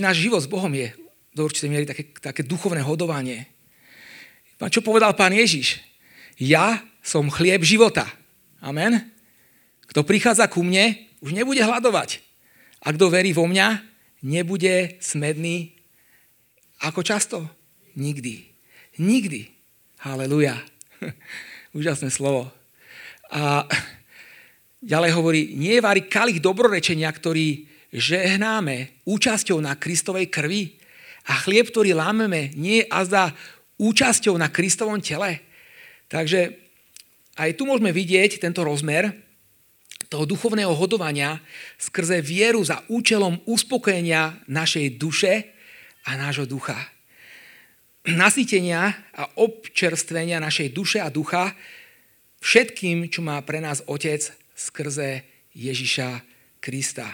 náš 0.01 0.25
život 0.25 0.41
s 0.41 0.49
Bohom 0.49 0.73
je 0.73 0.91
do 1.37 1.47
určitej 1.47 1.71
miery 1.71 1.87
také, 1.87 2.11
také 2.19 2.43
duchovné 2.43 2.83
hodovanie. 2.83 3.47
Čo 4.61 4.85
povedal 4.85 5.17
pán 5.17 5.33
Ježiš? 5.33 5.81
Ja 6.37 6.81
som 7.01 7.33
chlieb 7.33 7.65
života. 7.65 8.05
Amen. 8.61 9.09
Kto 9.89 10.05
prichádza 10.05 10.49
ku 10.49 10.61
mne, 10.61 10.97
už 11.25 11.33
nebude 11.33 11.61
hľadovať. 11.61 12.21
A 12.85 12.93
kto 12.93 13.13
verí 13.13 13.33
vo 13.33 13.45
mňa, 13.45 13.81
nebude 14.25 14.97
smedný. 15.01 15.77
Ako 16.81 17.05
často? 17.05 17.45
Nikdy. 17.97 18.49
Nikdy. 19.01 19.49
Haleluja. 20.01 20.57
Úžasné 21.71 22.11
slovo. 22.11 22.51
A 23.31 23.63
ďalej 24.83 25.11
hovorí, 25.15 25.55
nie 25.55 25.79
je 25.79 25.87
vári 25.87 26.03
kalich 26.11 26.43
dobrorečenia, 26.43 27.07
ktorý 27.07 27.63
žehnáme 27.95 29.07
účasťou 29.07 29.63
na 29.63 29.79
Kristovej 29.79 30.27
krvi 30.35 30.75
a 31.31 31.39
chlieb, 31.39 31.71
ktorý 31.71 31.95
lámeme, 31.95 32.51
nie 32.59 32.83
je 32.83 32.91
azda 32.91 33.31
účasťou 33.79 34.35
na 34.35 34.51
Kristovom 34.51 34.99
tele. 34.99 35.47
Takže 36.11 36.59
aj 37.39 37.55
tu 37.55 37.71
môžeme 37.71 37.95
vidieť 37.95 38.43
tento 38.43 38.67
rozmer 38.67 39.15
toho 40.11 40.27
duchovného 40.27 40.75
hodovania 40.75 41.39
skrze 41.79 42.19
vieru 42.19 42.67
za 42.67 42.83
účelom 42.91 43.47
uspokojenia 43.47 44.43
našej 44.51 44.99
duše 44.99 45.55
a 46.03 46.19
nášho 46.19 46.51
ducha 46.51 47.00
nasýtenia 48.09 48.97
a 49.13 49.29
občerstvenia 49.37 50.41
našej 50.41 50.73
duše 50.73 50.99
a 51.05 51.13
ducha 51.13 51.53
všetkým, 52.41 53.13
čo 53.13 53.21
má 53.21 53.37
pre 53.45 53.61
nás 53.61 53.85
Otec 53.85 54.25
skrze 54.57 55.25
Ježiša 55.53 56.25
Krista. 56.61 57.09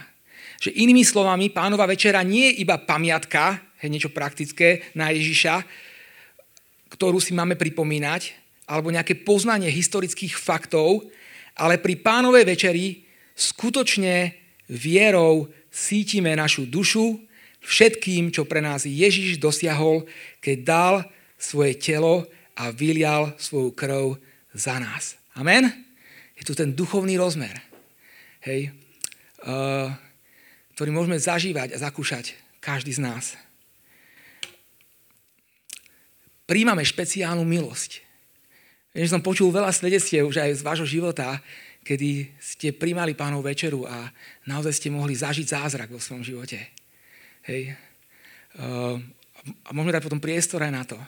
Že 0.63 0.79
inými 0.79 1.03
slovami, 1.03 1.51
pánova 1.51 1.85
večera 1.91 2.23
nie 2.23 2.55
je 2.55 2.63
iba 2.63 2.79
pamiatka, 2.79 3.61
je 3.83 3.93
niečo 3.93 4.15
praktické 4.15 4.89
na 4.97 5.13
Ježiša, 5.13 5.63
ktorú 6.97 7.21
si 7.21 7.37
máme 7.37 7.59
pripomínať, 7.59 8.33
alebo 8.67 8.91
nejaké 8.91 9.21
poznanie 9.21 9.69
historických 9.71 10.35
faktov, 10.35 11.07
ale 11.59 11.79
pri 11.79 11.99
pánovej 12.01 12.47
večeri 12.47 13.05
skutočne 13.37 14.33
vierou 14.71 15.51
cítime 15.71 16.35
našu 16.35 16.67
dušu, 16.67 17.26
všetkým, 17.67 18.31
čo 18.31 18.47
pre 18.47 18.63
nás 18.63 18.87
Ježiš 18.87 19.43
dosiahol, 19.43 20.07
keď 20.39 20.57
dal 20.63 20.95
svoje 21.35 21.75
telo 21.75 22.31
a 22.55 22.71
vylial 22.71 23.35
svoju 23.37 23.75
krv 23.75 24.15
za 24.55 24.79
nás. 24.79 25.19
Amen? 25.35 25.69
Je 26.39 26.47
tu 26.47 26.55
ten 26.55 26.73
duchovný 26.73 27.19
rozmer, 27.19 27.59
hej, 28.47 28.71
uh, 29.45 29.91
ktorý 30.79 30.91
môžeme 30.95 31.19
zažívať 31.19 31.75
a 31.75 31.83
zakúšať 31.83 32.37
každý 32.63 32.95
z 32.95 33.03
nás. 33.03 33.35
Príjmame 36.47 36.87
špeciálnu 36.87 37.43
milosť. 37.43 38.07
Viem, 38.95 39.05
že 39.11 39.13
som 39.13 39.25
počul 39.25 39.51
veľa 39.51 39.75
svedectiev 39.75 40.31
už 40.31 40.41
aj 40.41 40.63
z 40.63 40.63
vášho 40.63 40.89
života, 40.89 41.43
kedy 41.83 42.33
ste 42.39 42.73
príjmali 42.73 43.13
pánov 43.13 43.45
večeru 43.45 43.85
a 43.85 44.09
naozaj 44.49 44.73
ste 44.73 44.89
mohli 44.95 45.13
zažiť 45.13 45.47
zázrak 45.53 45.91
vo 45.91 46.01
svojom 46.01 46.25
živote. 46.25 46.86
Hej. 47.47 47.79
Uh, 48.59 48.99
a 49.63 49.71
môžeme 49.71 49.95
dať 49.95 50.03
potom 50.03 50.19
priestor 50.19 50.59
aj 50.67 50.73
na 50.75 50.83
to. 50.83 50.99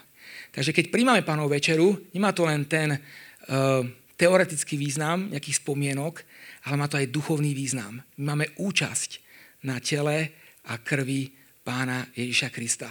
Takže 0.55 0.71
keď 0.71 0.85
príjmame 0.87 1.19
pánov 1.27 1.51
večeru, 1.51 1.99
nemá 2.15 2.31
to 2.31 2.47
len 2.47 2.63
ten 2.63 2.95
uh, 2.95 3.83
teoretický 4.15 4.79
význam 4.79 5.35
nejakých 5.35 5.59
spomienok, 5.59 6.23
ale 6.63 6.79
má 6.79 6.87
to 6.87 6.95
aj 6.95 7.11
duchovný 7.11 7.51
význam. 7.51 7.99
My 8.15 8.23
máme 8.31 8.55
účasť 8.55 9.19
na 9.67 9.83
tele 9.83 10.31
a 10.71 10.79
krvi 10.79 11.35
pána 11.59 12.07
Ježiša 12.15 12.49
Krista. 12.55 12.87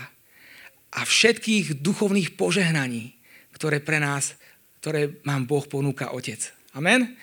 A 0.93 1.01
všetkých 1.09 1.81
duchovných 1.81 2.37
požehnaní, 2.37 3.17
ktoré 3.57 3.81
pre 3.81 3.97
nás, 3.97 4.37
ktoré 4.85 5.25
nám 5.25 5.49
Boh 5.49 5.65
ponúka 5.65 6.13
Otec. 6.13 6.53
Amen? 6.77 7.17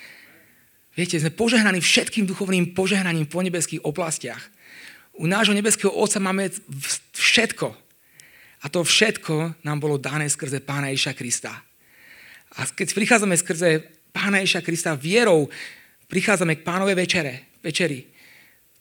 Viete, 0.98 1.22
sme 1.22 1.30
požehnaní 1.30 1.86
všetkým 1.86 2.26
duchovným 2.26 2.74
požehnaním 2.74 3.30
po 3.30 3.46
nebeských 3.46 3.86
oblastiach 3.86 4.56
u 5.18 5.26
nášho 5.28 5.56
nebeského 5.56 5.92
Otca 5.92 6.20
máme 6.20 6.52
všetko. 7.16 7.68
A 8.62 8.66
to 8.68 8.82
všetko 8.82 9.62
nám 9.62 9.78
bolo 9.80 10.02
dané 10.02 10.26
skrze 10.28 10.60
Pána 10.60 10.90
Ježa 10.90 11.14
Krista. 11.14 11.54
A 12.56 12.60
keď 12.66 12.96
prichádzame 12.96 13.36
skrze 13.38 13.84
Pána 14.12 14.42
Ježa 14.42 14.66
Krista 14.66 14.96
vierou, 14.98 15.48
prichádzame 16.08 16.60
k 16.60 16.66
Pánovej 16.66 16.96
večere, 16.96 17.34
večeri, 17.62 18.06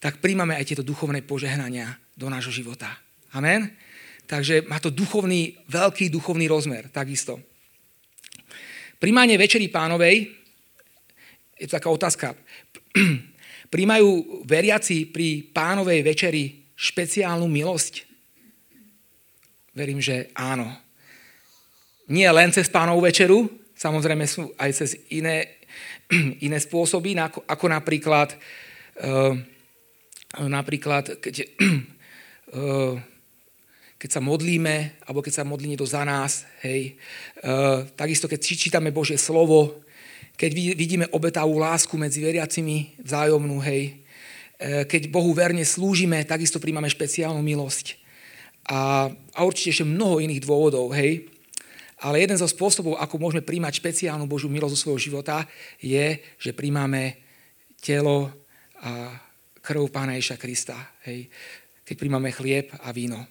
tak 0.00 0.20
príjmame 0.20 0.56
aj 0.56 0.68
tieto 0.68 0.84
duchovné 0.84 1.24
požehnania 1.24 1.88
do 2.12 2.28
nášho 2.28 2.52
života. 2.52 2.92
Amen? 3.32 3.72
Takže 4.24 4.64
má 4.68 4.80
to 4.80 4.88
duchovný, 4.88 5.56
veľký 5.68 6.08
duchovný 6.08 6.48
rozmer, 6.48 6.88
takisto. 6.88 7.40
Príjmanie 8.96 9.36
večery 9.36 9.68
pánovej, 9.68 10.32
je 11.60 11.66
to 11.68 11.76
taká 11.76 11.88
otázka, 11.92 12.26
Príjmajú 13.74 14.46
veriaci 14.46 15.10
pri 15.10 15.50
pánovej 15.50 16.06
večeri 16.06 16.62
špeciálnu 16.78 17.50
milosť? 17.50 18.06
Verím, 19.74 19.98
že 19.98 20.30
áno. 20.30 20.70
Nie 22.06 22.30
len 22.30 22.54
cez 22.54 22.70
pánovú 22.70 23.02
večeru, 23.02 23.50
samozrejme 23.74 24.30
sú 24.30 24.54
aj 24.62 24.70
cez 24.78 24.94
iné, 25.10 25.58
iné 26.46 26.62
spôsoby, 26.62 27.18
ako 27.18 27.66
napríklad, 27.66 28.38
uh, 29.02 29.34
napríklad 30.38 31.18
keď, 31.18 31.42
uh, 32.54 32.94
keď 33.98 34.10
sa 34.14 34.22
modlíme, 34.22 35.02
alebo 35.02 35.18
keď 35.18 35.42
sa 35.42 35.48
modlí 35.50 35.74
niekto 35.74 35.90
za 35.90 36.06
nás, 36.06 36.46
hej. 36.62 36.94
Uh, 37.42 37.82
takisto, 37.98 38.30
keď 38.30 38.38
čítame 38.38 38.94
Božie 38.94 39.18
slovo, 39.18 39.82
keď 40.34 40.50
vidíme 40.74 41.06
obetavú 41.14 41.62
lásku 41.62 41.94
medzi 41.94 42.18
veriacimi 42.18 42.98
vzájomnú, 42.98 43.62
hej, 43.62 43.82
e, 44.58 44.82
keď 44.82 45.06
Bohu 45.06 45.30
verne 45.30 45.62
slúžime, 45.62 46.26
takisto 46.26 46.58
príjmame 46.58 46.90
špeciálnu 46.90 47.38
milosť. 47.38 48.02
A, 48.66 49.12
a 49.12 49.40
určite 49.46 49.70
ešte 49.70 49.86
mnoho 49.86 50.18
iných 50.18 50.42
dôvodov, 50.42 50.90
hej. 50.96 51.30
Ale 52.02 52.20
jeden 52.20 52.36
zo 52.36 52.50
spôsobov, 52.50 52.98
ako 52.98 53.16
môžeme 53.16 53.46
príjmať 53.46 53.78
špeciálnu 53.78 54.26
Božiu 54.26 54.50
milosť 54.50 54.74
zo 54.74 54.82
svojho 54.88 55.00
života, 55.00 55.46
je, 55.78 56.18
že 56.36 56.50
príjmame 56.52 57.22
telo 57.78 58.28
a 58.84 59.16
krv 59.64 59.88
Pána 59.88 60.18
Ježa 60.18 60.36
Krista. 60.36 60.76
Hej. 61.08 61.32
Keď 61.86 61.94
príjmame 61.96 62.28
chlieb 62.34 62.74
a 62.82 62.92
víno. 62.92 63.24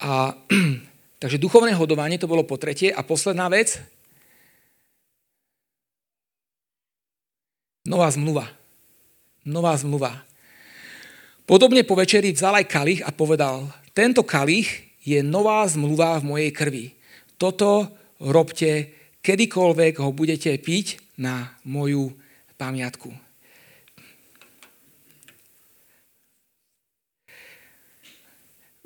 A, 0.00 0.32
takže 1.20 1.42
duchovné 1.42 1.76
hodovanie 1.76 2.16
to 2.16 2.30
bolo 2.30 2.46
po 2.48 2.56
tretie. 2.56 2.88
A 2.94 3.04
posledná 3.04 3.50
vec, 3.52 3.76
Nová 7.86 8.10
zmluva. 8.10 8.50
Nová 9.46 9.78
zmluva. 9.78 10.26
Podobne 11.46 11.86
po 11.86 11.94
večeri 11.94 12.34
vzal 12.34 12.58
aj 12.58 12.66
kalich 12.66 13.00
a 13.06 13.14
povedal, 13.14 13.70
tento 13.94 14.26
kalich 14.26 14.90
je 15.06 15.22
nová 15.22 15.62
zmluva 15.70 16.18
v 16.18 16.26
mojej 16.34 16.50
krvi. 16.50 16.86
Toto 17.38 17.94
robte, 18.18 18.90
kedykoľvek 19.22 20.02
ho 20.02 20.10
budete 20.10 20.50
piť 20.58 20.98
na 21.22 21.54
moju 21.62 22.10
pamiatku. 22.58 23.14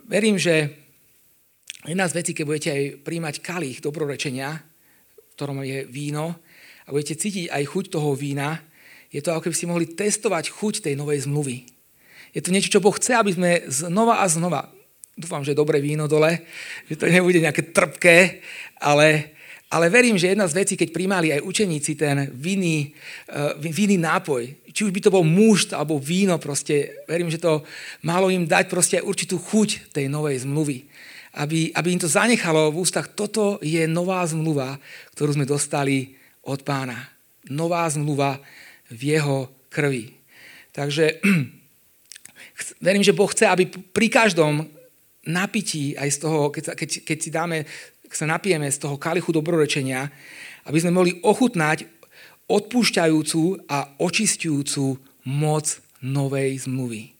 Verím, 0.05 0.37
že 0.37 0.77
jedna 1.89 2.05
z 2.05 2.21
vecí, 2.21 2.37
keď 2.37 2.45
budete 2.45 2.71
aj 2.77 2.85
príjmať 3.01 3.35
kalich 3.41 3.81
dobrorečenia, 3.81 4.61
v 5.17 5.33
ktorom 5.41 5.65
je 5.65 5.89
víno, 5.89 6.37
a 6.85 6.89
budete 6.93 7.17
cítiť 7.17 7.49
aj 7.49 7.65
chuť 7.65 7.85
toho 7.97 8.13
vína, 8.13 8.61
je 9.11 9.21
to 9.21 9.35
ako 9.35 9.51
keby 9.51 9.57
si 9.59 9.67
mohli 9.67 9.87
testovať 9.91 10.55
chuť 10.55 10.75
tej 10.87 10.95
novej 10.95 11.27
zmluvy. 11.27 11.67
Je 12.31 12.41
to 12.41 12.55
niečo, 12.55 12.71
čo 12.71 12.83
Boh 12.83 12.95
chce, 12.95 13.19
aby 13.19 13.35
sme 13.35 13.51
znova 13.67 14.23
a 14.23 14.27
znova, 14.31 14.71
dúfam, 15.19 15.43
že 15.43 15.59
dobré 15.59 15.83
víno 15.83 16.07
dole, 16.07 16.47
že 16.87 16.95
to 16.95 17.11
nebude 17.11 17.43
nejaké 17.43 17.75
trpké, 17.75 18.39
ale, 18.79 19.35
ale 19.67 19.91
verím, 19.91 20.15
že 20.15 20.31
jedna 20.31 20.47
z 20.47 20.57
vecí, 20.63 20.75
keď 20.79 20.95
primali 20.95 21.35
aj 21.35 21.43
učeníci 21.43 21.99
ten 21.99 22.31
vinný, 22.31 22.95
uh, 23.35 23.59
vinný 23.59 23.99
nápoj, 23.99 24.71
či 24.71 24.87
už 24.87 24.95
by 24.95 25.01
to 25.03 25.11
bol 25.11 25.27
muž 25.27 25.75
alebo 25.75 25.99
víno, 25.99 26.39
proste, 26.39 27.05
verím, 27.11 27.29
že 27.29 27.43
to 27.43 27.67
malo 28.07 28.31
im 28.31 28.47
dať 28.47 28.71
proste 28.71 29.03
aj 29.03 29.07
určitú 29.11 29.43
chuť 29.43 29.91
tej 29.91 30.07
novej 30.07 30.47
zmluvy. 30.47 30.87
Aby, 31.31 31.71
aby 31.75 31.89
im 31.95 32.03
to 32.03 32.11
zanechalo 32.11 32.75
v 32.75 32.83
ústach, 32.83 33.07
toto 33.15 33.63
je 33.63 33.87
nová 33.87 34.27
zmluva, 34.27 34.83
ktorú 35.15 35.39
sme 35.39 35.47
dostali 35.47 36.19
od 36.43 36.67
pána. 36.67 37.07
Nová 37.47 37.87
zmluva 37.87 38.43
v 38.91 39.01
jeho 39.17 39.49
krvi. 39.71 40.13
Takže 40.75 41.23
verím, 42.87 43.03
že 43.07 43.17
Boh 43.17 43.31
chce, 43.31 43.47
aby 43.47 43.67
pri 43.71 44.09
každom 44.11 44.67
napití, 45.27 45.95
aj 45.95 46.09
z 46.11 46.19
toho, 46.19 46.51
keď, 46.51 46.75
keď, 46.75 46.91
keď 47.07 47.19
si 47.23 47.31
dáme, 47.31 47.59
keď 48.07 48.17
sa 48.19 48.27
napijeme 48.27 48.67
z 48.67 48.79
toho 48.79 48.99
kalichu 48.99 49.31
dobrorečenia, 49.31 50.11
aby 50.67 50.79
sme 50.83 50.95
mohli 50.95 51.17
ochutnať 51.23 51.87
odpúšťajúcu 52.51 53.71
a 53.71 53.95
očistujúcu 54.03 54.99
moc 55.31 55.67
novej 56.03 56.67
zmluvy. 56.67 57.15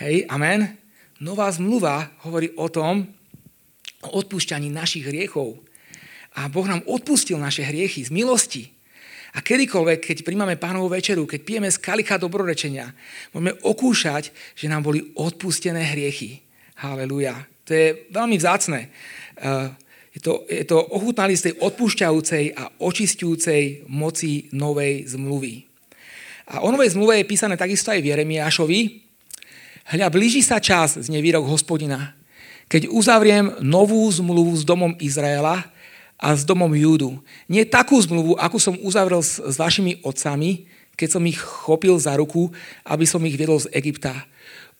Hej, 0.00 0.28
amen? 0.28 0.76
Nová 1.20 1.48
zmluva 1.52 2.12
hovorí 2.24 2.52
o 2.56 2.68
tom, 2.68 3.08
o 4.00 4.08
odpúšťaní 4.20 4.72
našich 4.72 5.04
hriechov. 5.04 5.60
A 6.36 6.48
Boh 6.48 6.64
nám 6.64 6.84
odpustil 6.88 7.36
naše 7.36 7.64
hriechy 7.64 8.04
z 8.04 8.10
milosti. 8.12 8.72
A 9.30 9.38
kedykoľvek, 9.38 9.98
keď 10.02 10.16
príjmame 10.26 10.58
pánovú 10.58 10.90
večeru, 10.90 11.22
keď 11.22 11.40
pijeme 11.46 11.68
z 11.70 11.78
kalicha 11.78 12.18
dobrorečenia, 12.18 12.90
môžeme 13.30 13.54
okúšať, 13.62 14.34
že 14.58 14.66
nám 14.66 14.82
boli 14.82 15.14
odpustené 15.14 15.86
hriechy. 15.94 16.42
Haleluja. 16.82 17.46
To 17.68 17.70
je 17.70 18.10
veľmi 18.10 18.34
vzácne. 18.34 18.90
Uh, 19.38 19.70
je 20.10 20.18
to, 20.18 20.42
je 20.50 20.66
to 20.66 20.74
ochutnali 20.74 21.38
z 21.38 21.50
tej 21.50 21.54
odpúšťajúcej 21.62 22.44
a 22.58 22.74
očistujúcej 22.82 23.86
moci 23.86 24.50
novej 24.50 25.06
zmluvy. 25.06 25.70
A 26.50 26.66
o 26.66 26.68
novej 26.74 26.98
zmluve 26.98 27.22
je 27.22 27.30
písané 27.30 27.54
takisto 27.54 27.94
aj 27.94 28.02
v 28.02 28.10
Jeremiášovi. 28.10 28.80
Hľa, 29.94 30.10
blíži 30.10 30.42
sa 30.42 30.58
čas 30.58 30.98
z 30.98 31.06
nevýrok 31.14 31.46
hospodina, 31.46 32.18
keď 32.66 32.90
uzavriem 32.90 33.54
novú 33.62 34.02
zmluvu 34.10 34.58
s 34.58 34.66
domom 34.66 34.98
Izraela 34.98 35.70
a 36.20 36.36
s 36.36 36.44
domom 36.44 36.68
Júdu. 36.76 37.24
Nie 37.48 37.64
takú 37.64 37.96
zmluvu, 37.96 38.36
akú 38.36 38.60
som 38.60 38.76
uzavrel 38.84 39.24
s, 39.24 39.40
s 39.40 39.56
vašimi 39.56 40.04
otcami, 40.04 40.68
keď 41.00 41.08
som 41.16 41.24
ich 41.24 41.40
chopil 41.40 41.96
za 41.96 42.12
ruku, 42.20 42.52
aby 42.84 43.08
som 43.08 43.24
ich 43.24 43.40
viedol 43.40 43.56
z 43.56 43.72
Egypta. 43.72 44.12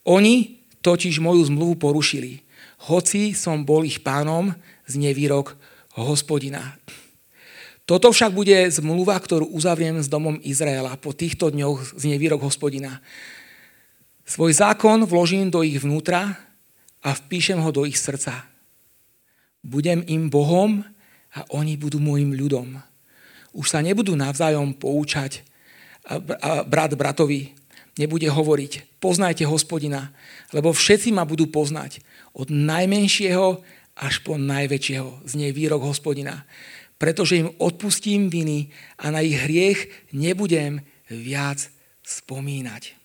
Oni 0.05 0.61
totiž 0.85 1.17
moju 1.17 1.49
zmluvu 1.49 1.81
porušili. 1.81 2.45
Hoci 2.93 3.33
som 3.33 3.65
bol 3.65 3.89
ich 3.89 4.05
pánom, 4.05 4.53
z 4.91 4.99
nevýrok 4.99 5.55
hospodina. 5.95 6.75
Toto 7.87 8.11
však 8.11 8.35
bude 8.35 8.71
zmluva, 8.71 9.15
ktorú 9.19 9.51
uzavriem 9.55 10.03
s 10.03 10.11
domom 10.11 10.39
Izraela 10.43 10.99
po 10.99 11.15
týchto 11.15 11.51
dňoch 11.51 11.95
z 11.99 12.03
nevýrok 12.11 12.43
hospodina. 12.43 12.99
Svoj 14.27 14.55
zákon 14.55 15.07
vložím 15.07 15.51
do 15.51 15.63
ich 15.67 15.79
vnútra 15.83 16.39
a 17.03 17.11
vpíšem 17.15 17.59
ho 17.59 17.71
do 17.75 17.83
ich 17.83 17.99
srdca. 17.99 18.47
Budem 19.67 20.07
im 20.07 20.31
Bohom 20.31 20.87
a 21.35 21.47
oni 21.55 21.79
budú 21.79 22.03
môjim 22.03 22.35
ľudom. 22.35 22.81
Už 23.55 23.67
sa 23.71 23.83
nebudú 23.83 24.15
navzájom 24.15 24.75
poučať 24.75 25.43
brat 26.67 26.95
bratovi 26.97 27.55
nebude 28.01 28.25
hovoriť, 28.33 29.01
poznajte 29.03 29.45
hospodina, 29.45 30.09
lebo 30.57 30.73
všetci 30.73 31.13
ma 31.13 31.29
budú 31.29 31.51
poznať, 31.53 32.01
od 32.33 32.49
najmenšieho 32.49 33.61
až 34.01 34.15
po 34.25 34.41
najväčšieho. 34.41 35.29
Znie 35.29 35.53
výrok 35.53 35.85
hospodina. 35.85 36.49
Pretože 36.97 37.43
im 37.43 37.53
odpustím 37.59 38.33
viny 38.33 38.73
a 38.97 39.13
na 39.13 39.21
ich 39.21 39.37
hriech 39.37 39.89
nebudem 40.15 40.81
viac 41.11 41.69
spomínať. 42.07 42.97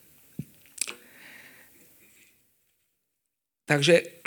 Takže 3.65 4.23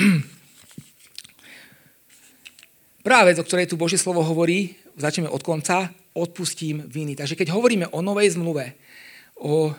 prvá 3.09 3.25
vec, 3.25 3.41
o 3.41 3.47
ktorej 3.49 3.73
tu 3.73 3.81
Božie 3.81 3.97
slovo 3.97 4.21
hovorí, 4.21 4.77
začneme 5.01 5.33
od 5.33 5.41
konca, 5.41 5.89
odpustím 6.13 6.85
viny. 6.85 7.17
Takže 7.17 7.41
keď 7.41 7.57
hovoríme 7.57 7.89
o 7.89 8.05
novej 8.05 8.37
zmluve, 8.37 8.77
o 9.41 9.73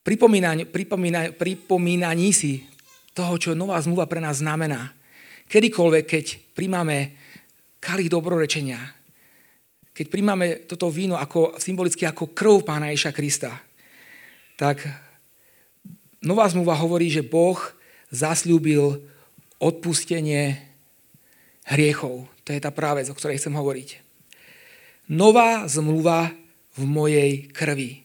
pripomínaní, 0.00 0.64
pripomínaní, 0.64 1.36
pripomínaní 1.36 2.32
si 2.32 2.64
toho, 3.12 3.36
čo 3.36 3.52
nová 3.52 3.76
zmluva 3.84 4.08
pre 4.08 4.24
nás 4.24 4.40
znamená, 4.40 4.96
kedykoľvek, 5.52 6.04
keď 6.08 6.24
príjmame 6.56 7.12
kalich 7.76 8.08
dobrorečenia, 8.08 8.80
keď 9.92 10.06
príjmame 10.08 10.64
toto 10.64 10.88
víno 10.88 11.20
ako, 11.20 11.60
symbolicky 11.60 12.08
ako 12.08 12.32
krv 12.32 12.64
pána 12.64 12.88
Ježa 12.88 13.12
Krista, 13.12 13.52
tak 14.56 14.80
nová 16.24 16.48
zmluva 16.48 16.72
hovorí, 16.80 17.12
že 17.12 17.20
Boh 17.20 17.60
zasľúbil 18.08 18.96
odpustenie 19.60 20.72
hriechov. 21.68 22.28
To 22.44 22.50
je 22.52 22.60
tá 22.60 22.68
práve, 22.68 23.04
o 23.08 23.16
ktorej 23.16 23.40
chcem 23.40 23.56
hovoriť. 23.56 23.88
Nová 25.12 25.64
zmluva 25.68 26.32
v 26.76 26.82
mojej 26.84 27.30
krvi. 27.52 28.04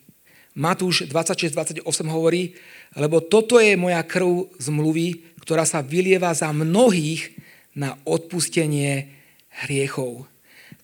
Matúš 0.59 1.07
26.28 1.07 1.87
hovorí, 2.11 2.51
lebo 2.99 3.23
toto 3.23 3.61
je 3.61 3.79
moja 3.79 4.03
krv 4.03 4.51
zmluvy, 4.59 5.39
ktorá 5.39 5.63
sa 5.63 5.79
vylieva 5.79 6.35
za 6.35 6.51
mnohých 6.51 7.31
na 7.77 7.95
odpustenie 8.03 9.07
hriechov. 9.63 10.27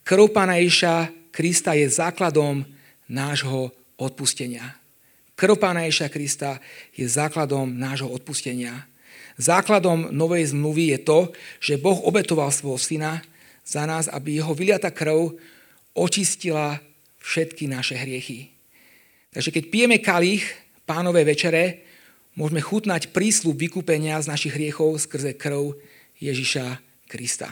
Krv 0.06 0.32
Pána 0.32 0.62
Ježa 0.62 1.12
Krista 1.34 1.76
je 1.76 1.90
základom 1.92 2.64
nášho 3.12 3.76
odpustenia. 4.00 4.80
Krv 5.36 5.60
Pána 5.60 5.84
Ježa 5.84 6.08
Krista 6.08 6.64
je 6.96 7.04
základom 7.04 7.76
nášho 7.76 8.08
odpustenia. 8.08 8.88
Základom 9.36 10.16
novej 10.16 10.56
zmluvy 10.56 10.96
je 10.96 11.00
to, 11.04 11.20
že 11.60 11.82
Boh 11.82 12.00
obetoval 12.08 12.52
svojho 12.56 12.80
syna 12.80 13.20
za 13.68 13.84
nás, 13.84 14.08
aby 14.08 14.40
jeho 14.40 14.56
vyliata 14.56 14.96
krv 14.96 15.36
očistila 15.92 16.80
všetky 17.20 17.68
naše 17.68 18.00
hriechy. 18.00 18.56
Takže 19.36 19.52
keď 19.52 19.64
pijeme 19.68 19.98
kalich 20.00 20.48
pánové 20.88 21.28
večere, 21.28 21.84
môžeme 22.40 22.64
chutnať 22.64 23.12
prísľub 23.12 23.60
vykúpenia 23.60 24.24
z 24.24 24.32
našich 24.32 24.56
hriechov 24.56 25.04
skrze 25.04 25.36
krv 25.36 25.76
Ježiša 26.24 26.80
Krista. 27.12 27.52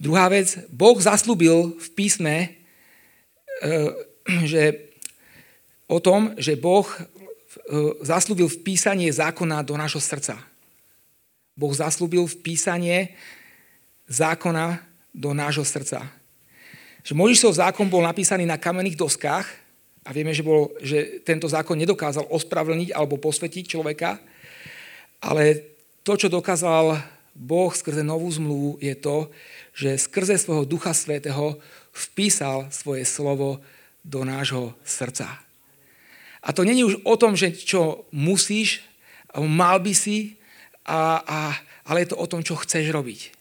Druhá 0.00 0.28
vec, 0.28 0.64
Boh 0.72 0.96
zaslúbil 0.96 1.76
v 1.76 1.88
písme 1.96 2.34
e, 2.40 2.48
že 4.50 4.92
o 5.88 6.00
tom, 6.00 6.32
že 6.36 6.56
Boh 6.56 6.84
zaslúbil 8.04 8.46
v 8.46 8.60
písanie 8.62 9.08
zákona 9.10 9.62
do 9.66 9.74
nášho 9.74 10.00
srdca. 10.00 10.38
Boh 11.56 11.72
zaslúbil 11.72 12.28
v 12.28 12.36
písanie 12.44 13.16
zákona 14.06 14.84
do 15.16 15.32
nášho 15.32 15.64
srdca. 15.64 16.04
Že 17.00 17.12
Možišov 17.16 17.58
zákon 17.58 17.88
bol 17.88 18.04
napísaný 18.04 18.44
na 18.44 18.60
kamenných 18.60 18.98
doskách, 18.98 19.46
a 20.06 20.14
vieme, 20.14 20.30
že, 20.30 20.46
bol, 20.46 20.70
že 20.78 21.18
tento 21.26 21.50
zákon 21.50 21.74
nedokázal 21.74 22.30
ospravedlniť 22.30 22.94
alebo 22.94 23.18
posvetiť 23.18 23.74
človeka, 23.74 24.22
ale 25.18 25.74
to, 26.06 26.14
čo 26.14 26.30
dokázal 26.30 26.94
Boh 27.34 27.74
skrze 27.74 28.06
novú 28.06 28.30
zmluvu, 28.30 28.78
je 28.78 28.94
to, 28.94 29.28
že 29.74 30.06
skrze 30.06 30.38
svojho 30.38 30.62
Ducha 30.62 30.94
Svetého 30.94 31.58
vpísal 31.90 32.70
svoje 32.70 33.02
slovo 33.02 33.58
do 34.06 34.22
nášho 34.22 34.78
srdca. 34.86 35.45
A 36.46 36.54
to 36.54 36.62
není 36.62 36.86
už 36.86 37.02
o 37.02 37.18
tom, 37.18 37.34
že 37.34 37.50
čo 37.50 38.06
musíš, 38.14 38.86
mal 39.34 39.82
by 39.82 39.90
si, 39.90 40.38
a, 40.86 41.18
a, 41.26 41.38
ale 41.90 42.06
je 42.06 42.14
to 42.14 42.22
o 42.22 42.30
tom, 42.30 42.46
čo 42.46 42.54
chceš 42.54 42.94
robiť. 42.94 43.34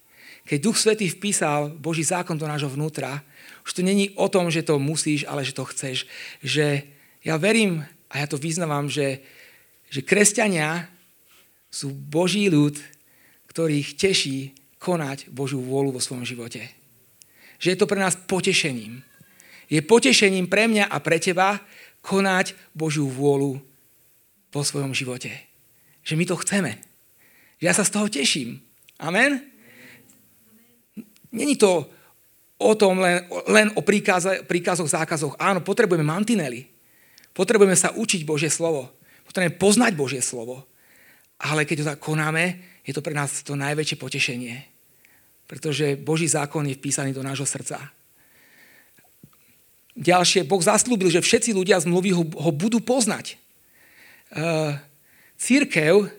Keď 0.46 0.58
Duch 0.62 0.78
Svetý 0.78 1.10
vpísal 1.10 1.70
Boží 1.70 2.02
zákon 2.02 2.38
do 2.38 2.50
nášho 2.50 2.70
vnútra, 2.70 3.22
už 3.66 3.78
to 3.78 3.82
není 3.82 4.14
o 4.18 4.30
tom, 4.30 4.50
že 4.50 4.66
to 4.66 4.82
musíš, 4.82 5.26
ale 5.26 5.46
že 5.46 5.54
to 5.54 5.66
chceš. 5.66 6.06
Že 6.42 6.86
ja 7.26 7.38
verím 7.38 7.86
a 8.10 8.22
ja 8.22 8.26
to 8.30 8.38
vyznávam, 8.38 8.90
že, 8.90 9.22
že 9.90 10.06
kresťania 10.06 10.90
sú 11.70 11.90
Boží 11.94 12.46
ľud, 12.50 12.78
ktorých 13.50 13.98
teší 13.98 14.54
konať 14.78 15.34
Božiu 15.34 15.62
vôľu 15.62 15.98
vo 15.98 16.02
svojom 16.02 16.26
živote. 16.26 16.62
Že 17.58 17.68
je 17.74 17.78
to 17.82 17.90
pre 17.90 17.98
nás 17.98 18.14
potešením. 18.14 19.02
Je 19.66 19.82
potešením 19.82 20.46
pre 20.46 20.70
mňa 20.70 20.86
a 20.86 20.98
pre 21.02 21.18
teba 21.18 21.58
konať 22.06 22.54
Božiu 22.78 23.10
vôľu 23.10 23.58
vo 24.54 24.62
svojom 24.62 24.94
živote. 24.94 25.34
Že 26.06 26.14
my 26.22 26.26
to 26.30 26.38
chceme. 26.46 26.72
Ja 27.58 27.74
sa 27.74 27.82
z 27.82 27.94
toho 27.98 28.06
teším. 28.06 28.62
Amen? 29.02 29.42
Není 31.34 31.58
to 31.58 31.90
o 32.62 32.72
tom 32.78 33.02
len, 33.02 33.26
len 33.50 33.68
o 33.74 33.82
príkaze, 33.82 34.46
príkazoch, 34.46 34.88
zákazoch. 34.88 35.36
Áno, 35.42 35.66
potrebujeme 35.66 36.06
mantinely. 36.06 36.70
Potrebujeme 37.36 37.76
sa 37.76 37.92
učiť 37.92 38.24
Božie 38.24 38.48
slovo. 38.48 38.96
Potrebujeme 39.28 39.60
poznať 39.60 39.92
Božie 39.98 40.22
slovo. 40.24 40.64
Ale 41.42 41.68
keď 41.68 41.76
to 41.84 41.90
tak 41.92 42.00
konáme, 42.00 42.64
je 42.88 42.96
to 42.96 43.04
pre 43.04 43.12
nás 43.12 43.44
to 43.44 43.60
najväčšie 43.60 43.98
potešenie. 44.00 44.56
Pretože 45.50 46.00
Boží 46.00 46.32
zákon 46.32 46.64
je 46.64 46.80
vpísaný 46.80 47.12
do 47.12 47.26
nášho 47.26 47.44
srdca. 47.44 47.92
Ďalšie, 49.96 50.44
Boh 50.44 50.60
zaslúbil, 50.60 51.08
že 51.08 51.24
všetci 51.24 51.56
ľudia 51.56 51.80
z 51.80 51.88
mluvy 51.88 52.12
ho, 52.12 52.28
ho 52.28 52.52
budú 52.52 52.84
poznať. 52.84 53.40
Uh, 54.36 54.76
církev 55.40 56.12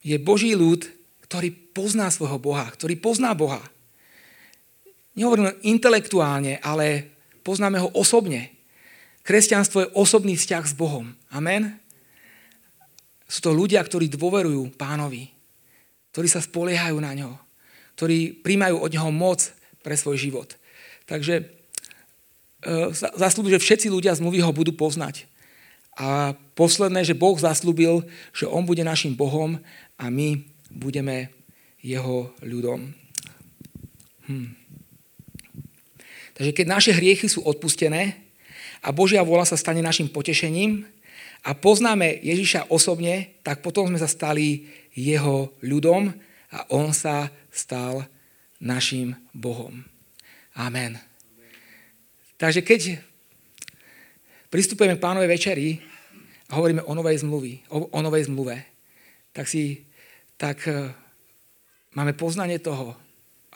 je 0.00 0.16
Boží 0.16 0.56
ľud, 0.56 0.88
ktorý 1.28 1.52
pozná 1.76 2.08
svojho 2.08 2.40
Boha, 2.40 2.64
ktorý 2.72 2.96
pozná 2.96 3.36
Boha. 3.36 3.60
Nehovorím 5.12 5.52
intelektuálne, 5.60 6.56
ale 6.64 7.12
poznáme 7.44 7.76
ho 7.84 7.92
osobne. 7.92 8.48
Kresťanstvo 9.20 9.84
je 9.84 9.92
osobný 9.92 10.40
vzťah 10.40 10.64
s 10.64 10.72
Bohom. 10.72 11.12
Amen? 11.28 11.76
Sú 13.28 13.44
to 13.44 13.52
ľudia, 13.52 13.84
ktorí 13.84 14.08
dôverujú 14.08 14.72
pánovi, 14.80 15.28
ktorí 16.16 16.32
sa 16.32 16.40
spoliehajú 16.40 16.96
na 16.96 17.12
ňo, 17.12 17.36
ktorí 17.92 18.40
príjmajú 18.40 18.80
od 18.80 18.88
neho 18.88 19.12
moc 19.12 19.52
pre 19.84 19.92
svoj 20.00 20.16
život. 20.16 20.56
Takže 21.04 21.57
zaslúbil, 23.16 23.56
že 23.56 23.64
všetci 23.64 23.88
ľudia 23.88 24.16
zmluvy 24.16 24.44
ho 24.44 24.52
budú 24.52 24.74
poznať. 24.76 25.24
A 25.98 26.38
posledné, 26.54 27.02
že 27.02 27.18
Boh 27.18 27.34
zaslúbil, 27.34 28.06
že 28.30 28.46
on 28.46 28.62
bude 28.62 28.86
našim 28.86 29.18
Bohom 29.18 29.58
a 29.98 30.04
my 30.12 30.46
budeme 30.70 31.34
jeho 31.82 32.30
ľudom. 32.44 32.94
Hm. 34.30 34.54
Takže 36.38 36.52
keď 36.54 36.66
naše 36.70 36.92
hriechy 36.94 37.26
sú 37.26 37.42
odpustené 37.42 38.14
a 38.78 38.94
Božia 38.94 39.26
vôľa 39.26 39.50
sa 39.50 39.56
stane 39.58 39.82
našim 39.82 40.06
potešením 40.06 40.86
a 41.42 41.50
poznáme 41.50 42.22
Ježiša 42.22 42.70
osobne, 42.70 43.34
tak 43.42 43.58
potom 43.58 43.90
sme 43.90 43.98
sa 43.98 44.06
stali 44.06 44.70
jeho 44.94 45.50
ľudom 45.66 46.14
a 46.54 46.58
on 46.70 46.94
sa 46.94 47.34
stal 47.50 48.06
našim 48.62 49.18
Bohom. 49.34 49.82
Amen. 50.54 51.07
Takže 52.38 52.62
keď 52.62 53.02
pristupujeme 54.46 54.94
k 54.94 55.02
pánovej 55.02 55.26
večeri 55.26 55.82
a 56.48 56.56
hovoríme 56.56 56.86
o 56.86 56.94
novej, 56.94 57.26
zmluvy, 57.26 57.66
o, 57.74 57.90
o 57.90 57.98
novej 57.98 58.30
zmluve, 58.30 58.62
tak 59.34 59.50
si 59.50 59.82
tak 60.38 60.62
e, 60.70 60.94
máme 61.98 62.14
poznanie 62.14 62.62
toho, 62.62 62.94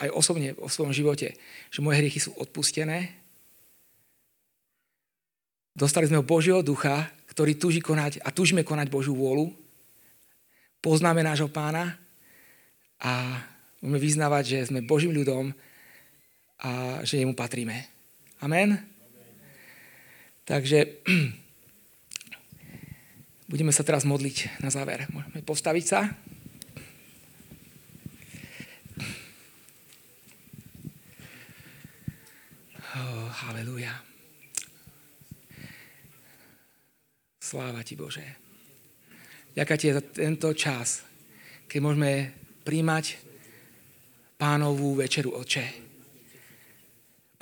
aj 0.03 0.11
osobne 0.11 0.51
o 0.59 0.67
svojom 0.67 0.91
živote, 0.91 1.31
že 1.71 1.79
moje 1.79 2.03
hriechy 2.03 2.19
sú 2.19 2.35
odpustené. 2.35 3.15
Dostali 5.71 6.11
sme 6.11 6.19
ho 6.19 6.27
Božieho 6.27 6.59
ducha, 6.59 7.07
ktorý 7.31 7.55
túži 7.55 7.79
konať 7.79 8.19
a 8.19 8.35
túžime 8.35 8.67
konať 8.67 8.91
Božiu 8.91 9.15
vôľu. 9.15 9.47
Poznáme 10.83 11.23
nášho 11.23 11.47
pána 11.47 11.95
a 12.99 13.39
budeme 13.79 13.99
vyznávať, 14.03 14.43
že 14.43 14.59
sme 14.69 14.83
Božím 14.83 15.15
ľudom 15.15 15.55
a 16.59 16.99
že 17.07 17.23
jemu 17.23 17.31
patríme. 17.31 17.92
Amen? 18.43 18.75
Takže 20.43 20.99
budeme 23.51 23.71
sa 23.71 23.87
teraz 23.87 24.03
modliť 24.03 24.59
na 24.59 24.67
záver. 24.67 25.07
Môžeme 25.15 25.39
postaviť 25.47 25.85
sa. 25.87 26.11
Oh, 32.99 33.31
haleluja. 33.47 33.95
Sláva 37.39 37.79
ti, 37.87 37.95
Bože. 37.95 38.27
Ďakujem 39.55 39.79
ti 39.79 39.95
za 39.95 40.03
tento 40.03 40.51
čas, 40.51 41.07
keď 41.71 41.79
môžeme 41.79 42.11
príjmať 42.67 43.23
pánovú 44.35 44.99
večeru, 44.99 45.31
Oče. 45.31 45.92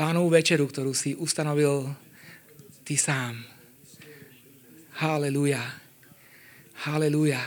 Pánovú 0.01 0.33
večeru, 0.33 0.65
ktorú 0.65 0.97
si 0.97 1.13
ustanovil 1.13 1.85
ty 2.81 2.97
sám. 2.97 3.37
Haleluja. 4.97 5.61
Haleluja. 6.89 7.37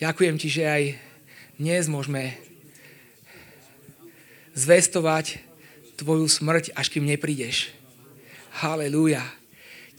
Ďakujem 0.00 0.40
ti, 0.40 0.48
že 0.48 0.64
aj 0.64 0.82
dnes 1.60 1.84
môžeme 1.92 2.40
zvestovať 4.56 5.44
tvoju 6.00 6.32
smrť, 6.32 6.72
až 6.72 6.96
kým 6.96 7.04
neprídeš. 7.04 7.76
Halelúja. 8.64 9.20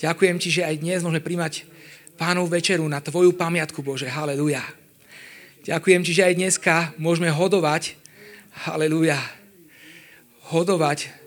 Ďakujem 0.01 0.41
ti, 0.41 0.49
že 0.49 0.65
aj 0.65 0.81
dnes 0.81 1.05
môžeme 1.05 1.21
príjmať 1.21 1.69
pánov 2.17 2.49
večeru 2.49 2.89
na 2.89 3.05
tvoju 3.05 3.37
pamiatku, 3.37 3.85
Bože. 3.85 4.09
Halelúja. 4.09 4.65
Ďakujem 5.61 6.01
ti, 6.01 6.17
že 6.17 6.25
aj 6.25 6.41
dneska 6.41 6.97
môžeme 6.97 7.29
hodovať. 7.29 8.01
Halelúja. 8.65 9.21
Hodovať 10.49 11.20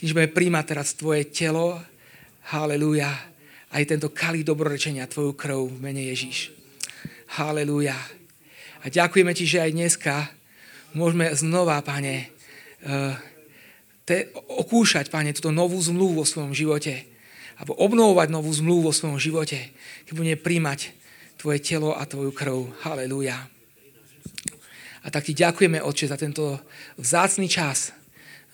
že 0.00 0.16
budeme 0.16 0.32
príjmať 0.32 0.64
teraz 0.64 0.96
tvoje 0.96 1.28
telo. 1.28 1.76
Halelúja. 2.48 3.12
Aj 3.70 3.82
tento 3.86 4.10
kalí 4.10 4.42
dobrorečenia, 4.42 5.06
tvoju 5.06 5.36
krv 5.36 5.68
v 5.68 5.78
mene 5.78 6.02
Ježíš. 6.10 6.50
Halelúja. 7.38 7.96
A 8.80 8.88
ďakujeme 8.88 9.36
ti, 9.36 9.44
že 9.44 9.60
aj 9.60 9.76
dneska 9.76 10.14
môžeme 10.96 11.30
znova, 11.36 11.78
pane, 11.84 12.32
uh, 12.82 13.14
te, 14.10 14.34
okúšať, 14.34 15.06
Pane, 15.06 15.30
túto 15.30 15.54
novú 15.54 15.78
zmluvu 15.78 16.24
vo 16.24 16.26
svojom 16.26 16.50
živote. 16.50 17.06
Alebo 17.62 17.78
obnovovať 17.78 18.28
novú 18.32 18.50
zmluvu 18.50 18.90
vo 18.90 18.96
svojom 18.96 19.22
živote, 19.22 19.70
keď 20.08 20.12
bude 20.16 20.34
príjmať 20.34 20.96
Tvoje 21.38 21.62
telo 21.62 21.94
a 21.94 22.02
Tvoju 22.04 22.34
krv. 22.34 22.56
Halelúja. 22.82 23.38
A 25.00 25.06
tak 25.08 25.30
Ti 25.30 25.32
ďakujeme, 25.32 25.78
Otče, 25.80 26.10
za 26.10 26.18
tento 26.18 26.58
vzácný 26.98 27.46
čas, 27.46 27.94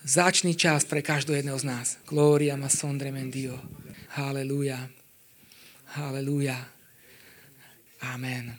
vzácný 0.07 0.55
čas 0.55 0.87
pre 0.87 1.03
každého 1.03 1.43
jedného 1.43 1.59
z 1.59 1.67
nás. 1.67 1.87
Gloria 2.07 2.55
ma 2.55 2.71
sondre 2.71 3.11
mendio. 3.11 3.59
Halelúja. 4.15 4.87
Halelúja. 5.99 6.55
Amen. 7.99 8.55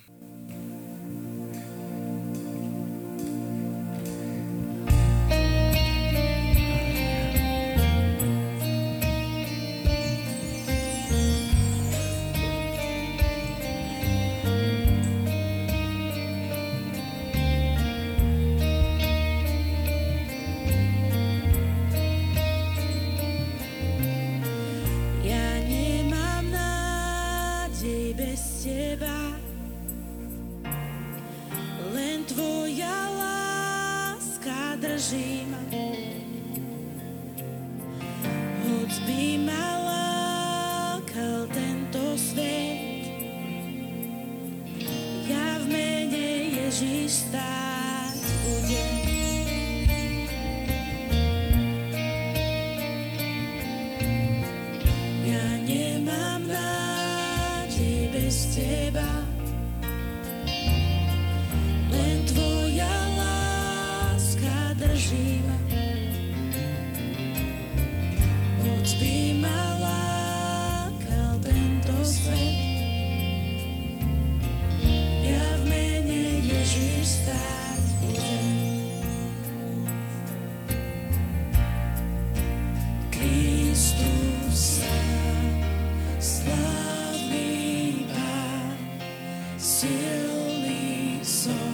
silný 89.78 91.22
som, 91.22 91.70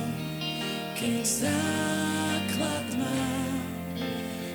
keď 0.93 1.25
základ 1.25 2.87
má 3.01 3.33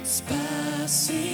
spasí. 0.06 1.29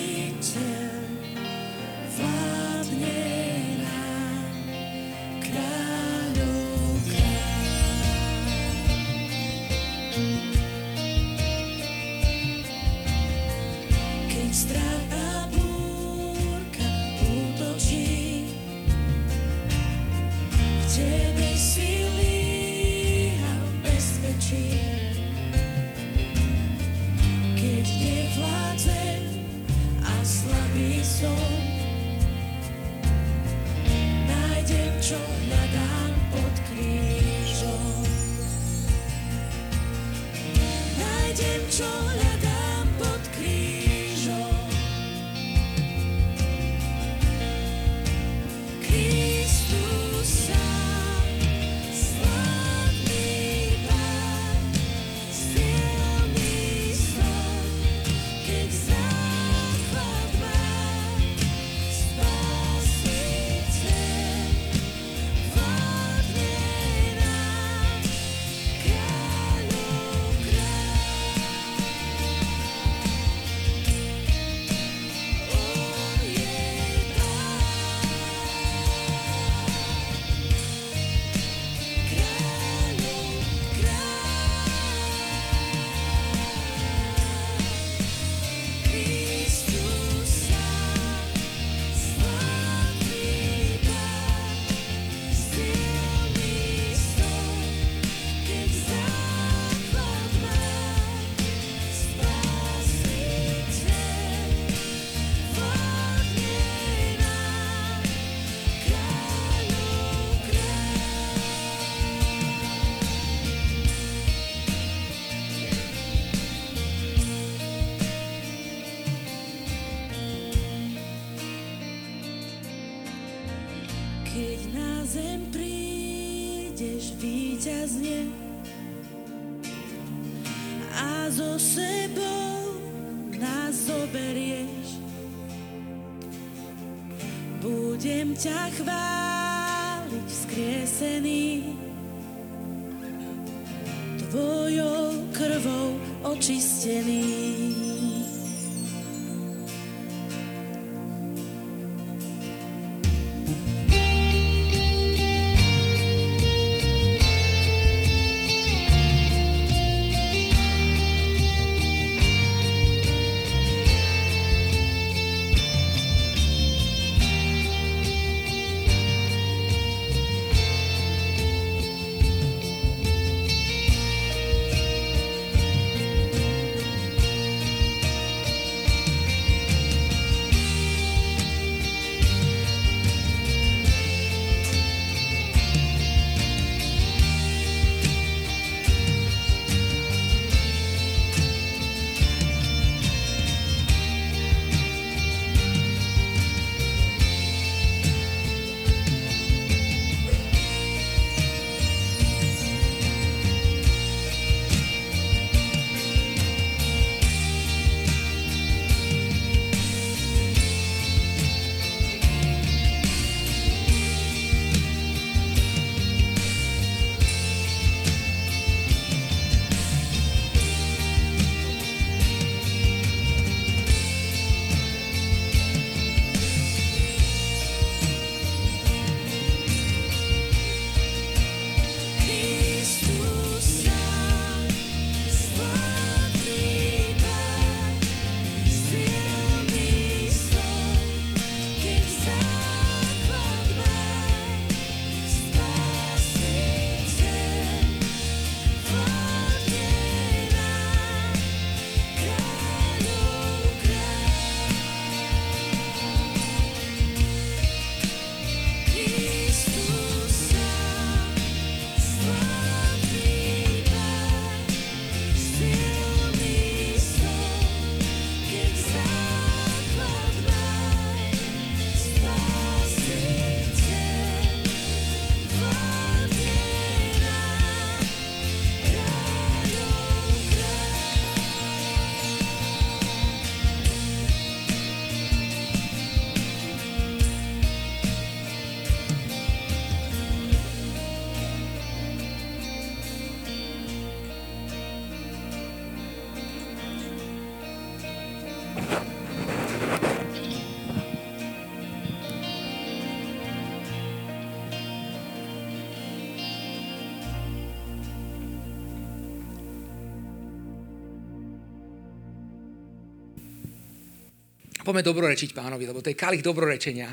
Poďme 314.86 315.02
dobrorečiť 315.02 315.58
pánovi, 315.58 315.90
lebo 315.90 316.06
to 316.06 316.14
je 316.14 316.22
kalich 316.22 316.46
dobrorečenia. 316.46 317.10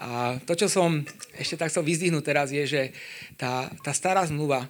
A 0.00 0.40
to, 0.40 0.56
čo 0.56 0.68
som 0.72 1.04
ešte 1.36 1.60
tak 1.60 1.68
chcel 1.68 1.84
vyzdvihnúť 1.84 2.24
teraz, 2.24 2.48
je, 2.48 2.64
že 2.64 2.82
tá, 3.36 3.68
tá 3.84 3.92
stará 3.92 4.24
zmluva, 4.24 4.64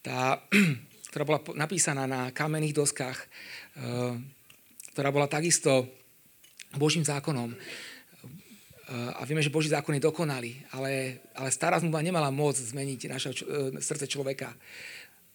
tá, 0.00 0.40
ktorá 1.12 1.24
bola 1.28 1.40
napísaná 1.56 2.08
na 2.08 2.32
kamenných 2.32 2.76
doskách, 2.76 3.18
eh, 3.20 4.16
ktorá 4.96 5.12
bola 5.12 5.28
takisto 5.28 5.88
Božím 6.76 7.04
zákonom, 7.04 7.52
eh, 7.52 7.60
a 9.16 9.24
vieme, 9.28 9.44
že 9.44 9.52
Boží 9.52 9.68
zákon 9.72 9.96
je 9.96 10.04
dokonalý, 10.04 10.56
ale, 10.72 11.24
ale 11.36 11.48
stará 11.52 11.80
zmluva 11.80 12.04
nemala 12.04 12.32
moc 12.32 12.56
zmeniť 12.56 13.00
naše 13.08 13.30
eh, 13.32 13.36
srdce 13.80 14.08
človeka. 14.08 14.52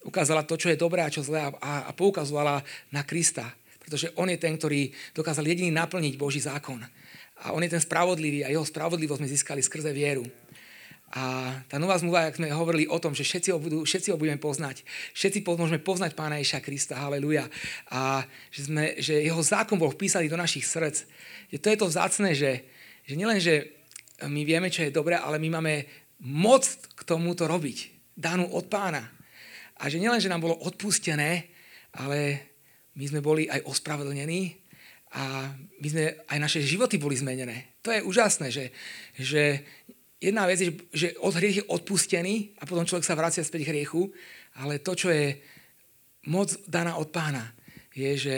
Ukázala 0.04 0.44
to, 0.44 0.60
čo 0.60 0.68
je 0.68 0.78
dobré 0.78 1.00
a 1.00 1.14
čo 1.14 1.24
zlé 1.24 1.48
a, 1.48 1.90
a 1.90 1.92
poukazovala 1.96 2.60
na 2.92 3.02
Krista, 3.08 3.56
pretože 3.84 4.16
on 4.16 4.32
je 4.32 4.40
ten, 4.40 4.56
ktorý 4.56 4.90
dokázal 5.12 5.44
jediný 5.44 5.76
naplniť 5.76 6.16
Boží 6.16 6.40
zákon. 6.40 6.80
A 7.44 7.52
on 7.52 7.60
je 7.60 7.70
ten 7.76 7.84
spravodlivý 7.84 8.48
a 8.48 8.52
jeho 8.54 8.64
spravodlivosť 8.64 9.20
sme 9.20 9.30
získali 9.30 9.62
skrze 9.62 9.92
vieru. 9.92 10.24
A 11.14 11.54
tá 11.70 11.78
nová 11.78 11.94
zmluva, 11.94 12.26
ak 12.26 12.42
sme 12.42 12.50
hovorili 12.50 12.90
o 12.90 12.98
tom, 12.98 13.14
že 13.14 13.22
všetci 13.22 13.54
ho, 13.54 13.62
budú, 13.62 13.86
všetci 13.86 14.10
ho 14.10 14.18
budeme 14.18 14.42
poznať, 14.42 14.82
všetci 15.14 15.46
môžeme 15.46 15.78
poznať 15.78 16.18
Pána 16.18 16.42
Ježa 16.42 16.58
Krista, 16.58 16.98
haleluja. 16.98 17.46
A 17.94 18.26
že, 18.50 18.66
sme, 18.66 18.98
že 18.98 19.22
jeho 19.22 19.38
zákon 19.38 19.78
bol 19.78 19.94
vpísaný 19.94 20.26
do 20.26 20.42
našich 20.42 20.66
srdc. 20.66 21.06
Je 21.54 21.62
to 21.62 21.70
je 21.70 21.78
to 21.78 21.86
vzácne, 21.86 22.34
že, 22.34 22.66
že 23.06 23.14
nielen, 23.14 23.38
že 23.38 23.78
my 24.26 24.42
vieme, 24.42 24.74
čo 24.74 24.90
je 24.90 24.96
dobré, 24.96 25.14
ale 25.14 25.38
my 25.38 25.62
máme 25.62 25.86
moc 26.26 26.66
k 26.98 27.02
tomuto 27.06 27.46
robiť, 27.46 28.10
danú 28.18 28.50
od 28.50 28.66
pána. 28.66 29.06
A 29.78 29.94
že 29.94 30.02
nielen, 30.02 30.18
že 30.18 30.34
nám 30.34 30.42
bolo 30.42 30.58
odpustené, 30.66 31.46
ale 31.94 32.53
my 32.94 33.06
sme 33.10 33.22
boli 33.22 33.50
aj 33.50 33.66
ospravedlnení 33.66 34.42
a 35.14 35.50
my 35.54 35.88
sme, 35.90 36.04
aj 36.26 36.40
naše 36.42 36.60
životy 36.66 36.98
boli 36.98 37.14
zmenené. 37.18 37.78
To 37.86 37.94
je 37.94 38.02
úžasné, 38.02 38.50
že, 38.50 38.74
že 39.18 39.62
jedna 40.18 40.50
vec 40.50 40.62
je, 40.62 40.72
že 40.94 41.08
od 41.22 41.34
hriech 41.38 41.62
je 41.62 41.70
odpustený 41.70 42.58
a 42.58 42.66
potom 42.66 42.86
človek 42.86 43.06
sa 43.06 43.18
vracia 43.18 43.46
späť 43.46 43.70
k 43.70 43.72
hriechu, 43.78 44.10
ale 44.58 44.82
to, 44.82 44.98
čo 44.98 45.10
je 45.14 45.38
moc 46.30 46.50
daná 46.70 46.98
od 46.98 47.10
pána, 47.14 47.54
je, 47.94 48.12
že 48.18 48.36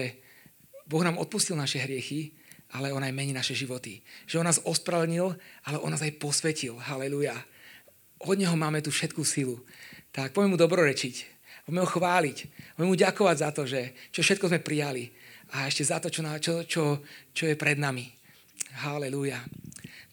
Boh 0.86 1.04
nám 1.04 1.22
odpustil 1.22 1.56
naše 1.56 1.80
hriechy, 1.80 2.36
ale 2.76 2.92
On 2.92 3.04
aj 3.04 3.16
mení 3.16 3.32
naše 3.32 3.56
životy. 3.56 4.04
Že 4.28 4.44
On 4.44 4.48
nás 4.48 4.60
ospravedlnil, 4.64 5.32
ale 5.64 5.78
On 5.80 5.92
nás 5.92 6.04
aj 6.04 6.20
posvetil. 6.20 6.76
Haleluja. 6.76 7.38
Od 8.20 8.36
Neho 8.36 8.56
máme 8.60 8.84
tu 8.84 8.92
všetku 8.92 9.24
silu. 9.24 9.64
Tak 10.12 10.36
poďme 10.36 10.56
mu 10.56 10.58
dobrorečiť. 10.60 11.35
Poďme 11.66 11.82
ho 11.82 11.90
chváliť. 11.90 12.38
Poďme 12.78 12.88
mu 12.88 12.96
ďakovať 12.96 13.38
za 13.42 13.50
to, 13.50 13.66
že 13.66 13.82
čo 14.14 14.22
všetko 14.22 14.46
sme 14.54 14.62
prijali. 14.62 15.10
A 15.58 15.66
ešte 15.66 15.82
za 15.82 15.98
to, 15.98 16.14
čo, 16.14 16.22
čo, 16.38 16.54
čo, 16.70 16.84
čo 17.34 17.44
je 17.50 17.58
pred 17.58 17.82
nami. 17.82 18.06
Halelúja. 18.86 19.42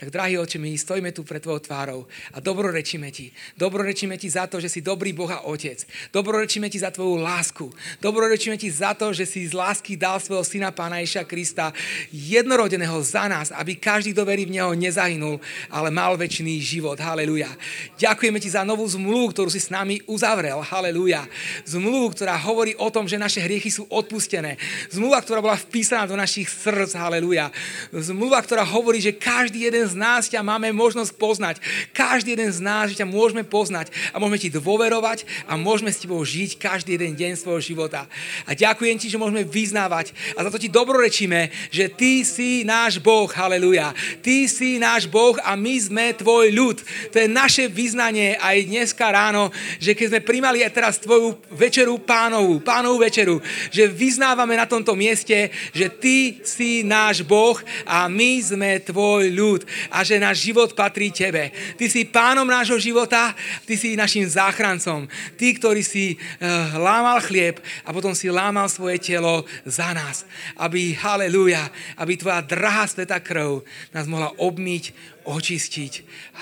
Tak, 0.03 0.11
drahý 0.11 0.35
oče, 0.43 0.59
my 0.59 0.75
stojíme 0.75 1.15
tu 1.15 1.23
pred 1.23 1.39
tvojou 1.39 1.63
tvárou 1.63 2.11
a 2.35 2.43
dobrorečíme 2.43 3.07
ti. 3.15 3.31
Dobrorečíme 3.55 4.19
ti 4.19 4.27
za 4.27 4.51
to, 4.51 4.59
že 4.59 4.67
si 4.67 4.83
dobrý 4.83 5.15
Boh 5.15 5.31
a 5.31 5.47
Otec. 5.47 5.87
Dobrorečíme 6.11 6.67
ti 6.67 6.83
za 6.83 6.91
tvoju 6.91 7.23
lásku. 7.23 7.71
Dobrorečíme 8.03 8.59
ti 8.59 8.67
za 8.67 8.99
to, 8.99 9.15
že 9.15 9.23
si 9.31 9.47
z 9.47 9.55
lásky 9.55 9.95
dal 9.95 10.19
svojho 10.19 10.43
syna 10.43 10.75
Pána 10.75 10.99
Ježa 10.99 11.23
Krista 11.23 11.71
jednorodeného 12.11 12.99
za 12.99 13.31
nás, 13.31 13.55
aby 13.55 13.79
každý, 13.79 14.11
kto 14.11 14.27
verí 14.27 14.43
v 14.43 14.59
Neho, 14.59 14.75
nezahynul, 14.75 15.39
ale 15.71 15.95
mal 15.95 16.19
väčší 16.19 16.59
život. 16.59 16.99
Haleluja. 16.99 17.55
Ďakujeme 17.95 18.43
ti 18.43 18.51
za 18.51 18.67
novú 18.67 18.83
zmluvu, 18.83 19.31
ktorú 19.31 19.55
si 19.55 19.63
s 19.63 19.71
nami 19.71 20.03
uzavrel. 20.11 20.67
Haleluja. 20.67 21.31
Zmluvu, 21.63 22.11
ktorá 22.11 22.35
hovorí 22.43 22.75
o 22.75 22.91
tom, 22.91 23.07
že 23.07 23.23
naše 23.23 23.39
hriechy 23.39 23.71
sú 23.71 23.87
odpustené. 23.87 24.59
Zmluva, 24.91 25.23
ktorá 25.23 25.39
bola 25.39 25.55
vpísaná 25.55 26.11
do 26.11 26.19
našich 26.19 26.51
srdc. 26.51 26.99
Haleluja. 26.99 27.55
Zmluva, 27.95 28.43
ktorá 28.43 28.67
hovorí, 28.67 28.99
že 28.99 29.15
každý 29.15 29.71
jeden 29.71 29.92
nás 29.99 30.29
ťa 30.29 30.41
máme 30.43 30.73
možnosť 30.73 31.13
poznať. 31.17 31.57
Každý 31.93 32.35
jeden 32.35 32.51
z 32.51 32.61
nás, 32.61 32.91
že 32.91 32.99
ťa 33.01 33.09
môžeme 33.09 33.45
poznať 33.47 33.93
a 34.13 34.21
môžeme 34.21 34.39
ti 34.43 34.49
dôverovať 34.53 35.25
a 35.49 35.57
môžeme 35.61 35.93
s 35.93 36.03
tebou 36.03 36.21
žiť 36.23 36.59
každý 36.59 36.97
jeden 36.97 37.17
deň 37.17 37.33
svojho 37.39 37.63
života. 37.63 38.09
A 38.49 38.57
ďakujem 38.57 38.97
ti, 38.99 39.07
že 39.13 39.21
môžeme 39.21 39.45
vyznávať 39.45 40.17
a 40.37 40.45
za 40.45 40.51
to 40.51 40.59
ti 40.59 40.69
dobrorečíme, 40.73 41.53
že 41.71 41.89
ty 41.93 42.25
si 42.25 42.65
náš 42.65 42.99
Boh, 42.99 43.29
haleluja. 43.29 43.93
Ty 44.21 44.49
si 44.49 44.81
náš 44.81 45.09
Boh 45.09 45.37
a 45.43 45.57
my 45.57 45.75
sme 45.79 46.17
tvoj 46.17 46.53
ľud. 46.53 46.79
To 47.13 47.17
je 47.21 47.29
naše 47.29 47.69
vyznanie 47.69 48.37
aj 48.41 48.69
dneska 48.69 49.09
ráno, 49.13 49.53
že 49.79 49.93
keď 49.93 50.07
sme 50.09 50.21
primali 50.27 50.65
aj 50.65 50.73
teraz 50.75 50.95
tvoju 51.03 51.37
večeru 51.53 52.01
pánovú, 52.01 52.61
pánovú 52.63 53.03
večeru, 53.03 53.39
že 53.69 53.91
vyznávame 53.91 54.57
na 54.57 54.67
tomto 54.69 54.97
mieste, 54.97 55.53
že 55.75 55.87
ty 55.93 56.41
si 56.45 56.83
náš 56.83 57.25
Boh 57.25 57.59
a 57.87 58.09
my 58.09 58.41
sme 58.43 58.81
tvoj 58.81 59.31
ľud 59.33 59.61
a 59.89 60.05
že 60.05 60.21
náš 60.21 60.45
život 60.47 60.77
patrí 60.77 61.11
tebe. 61.11 61.51
Ty 61.79 61.87
si 61.89 62.07
pánom 62.07 62.47
nášho 62.47 62.79
života, 62.79 63.35
ty 63.67 63.75
si 63.75 63.99
našim 63.99 64.29
záchrancom. 64.29 65.09
Ty, 65.35 65.47
ktorý 65.57 65.83
si 65.83 66.15
uh, 66.15 66.77
lámal 66.79 67.19
chlieb 67.25 67.59
a 67.83 67.91
potom 67.91 68.13
si 68.13 68.29
lámal 68.29 68.69
svoje 68.69 69.01
telo 69.01 69.43
za 69.65 69.91
nás. 69.97 70.29
Aby, 70.61 70.95
haleluja, 70.95 71.67
aby 71.99 72.15
tvoja 72.15 72.45
drahá 72.45 72.85
sveta 72.87 73.19
krv 73.19 73.65
nás 73.91 74.07
mohla 74.07 74.31
obmyť, 74.39 74.93
očistiť. 75.27 75.93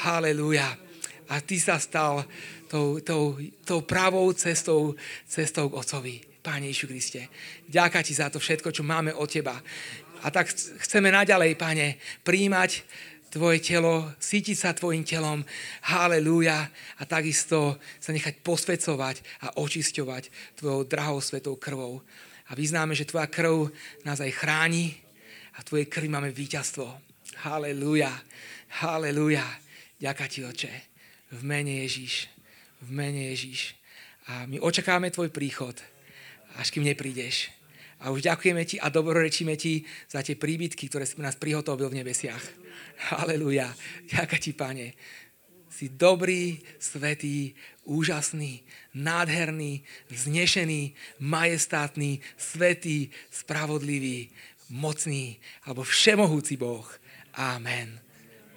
Haleluja. 0.05 0.67
A 1.31 1.39
ty 1.39 1.63
sa 1.63 1.79
stal 1.79 2.27
tou, 2.71 2.99
tou, 3.03 3.39
tou 3.67 3.81
pravou 3.83 4.31
cestou, 4.35 4.95
cestou 5.27 5.71
k 5.71 5.79
Otcovi. 5.79 6.17
Páne 6.41 6.73
Ježišu 6.73 6.89
Kriste, 6.89 7.23
ďaká 7.69 8.01
ti 8.01 8.17
za 8.17 8.33
to 8.33 8.41
všetko, 8.41 8.73
čo 8.73 8.81
máme 8.81 9.13
od 9.13 9.29
teba. 9.29 9.61
A 10.21 10.27
tak 10.33 10.53
chceme 10.53 11.13
naďalej, 11.13 11.57
Pane, 11.57 12.01
príjmať 12.25 12.85
tvoje 13.31 13.63
telo, 13.63 14.11
sítiť 14.19 14.57
sa 14.59 14.75
tvojim 14.75 15.07
telom, 15.07 15.47
halleluja, 15.87 16.67
a 16.99 17.03
takisto 17.07 17.79
sa 18.03 18.11
nechať 18.11 18.43
posvecovať 18.43 19.47
a 19.47 19.55
očisťovať 19.63 20.59
tvojou 20.59 20.83
drahou 20.85 21.23
svetou 21.23 21.55
krvou. 21.55 22.03
A 22.51 22.59
vyznáme, 22.59 22.99
že 22.99 23.07
tvoja 23.07 23.31
krv 23.31 23.71
nás 24.03 24.19
aj 24.19 24.35
chráni 24.35 24.99
a 25.55 25.63
v 25.63 25.69
tvojej 25.71 25.87
krvi 25.87 26.11
máme 26.11 26.35
víťazstvo. 26.35 26.91
Halleluja, 27.47 28.11
halleluja. 28.83 29.47
Ďaká 30.03 30.27
ti, 30.27 30.43
oče, 30.43 30.73
v 31.31 31.41
mene 31.47 31.87
Ježíš, 31.87 32.27
v 32.83 32.91
mene 32.91 33.31
Ježíš. 33.31 33.79
A 34.27 34.51
my 34.51 34.59
očakáme 34.59 35.15
tvoj 35.15 35.31
príchod, 35.31 35.79
až 36.59 36.75
kým 36.75 36.83
neprídeš. 36.83 37.60
A 38.01 38.09
už 38.09 38.25
ďakujeme 38.25 38.65
ti 38.65 38.81
a 38.81 38.89
dobrorečíme 38.89 39.55
ti 39.61 39.85
za 40.09 40.25
tie 40.25 40.33
príbytky, 40.33 40.89
ktoré 40.89 41.05
si 41.05 41.21
nás 41.21 41.37
prihotovil 41.37 41.93
v 41.93 42.01
nebesiach. 42.01 42.41
Halelujá. 43.13 43.69
Ďaká 44.09 44.41
ti, 44.41 44.57
pane. 44.57 44.97
Si 45.69 45.93
dobrý, 45.93 46.61
svetý, 46.81 47.53
úžasný, 47.85 48.65
nádherný, 48.97 49.85
vznešený, 50.13 50.93
majestátny, 51.21 52.21
svetý, 52.37 53.13
spravodlivý, 53.33 54.33
mocný 54.73 55.37
alebo 55.65 55.85
všemohúci 55.85 56.57
Boh. 56.57 56.85
Amen. 57.37 58.01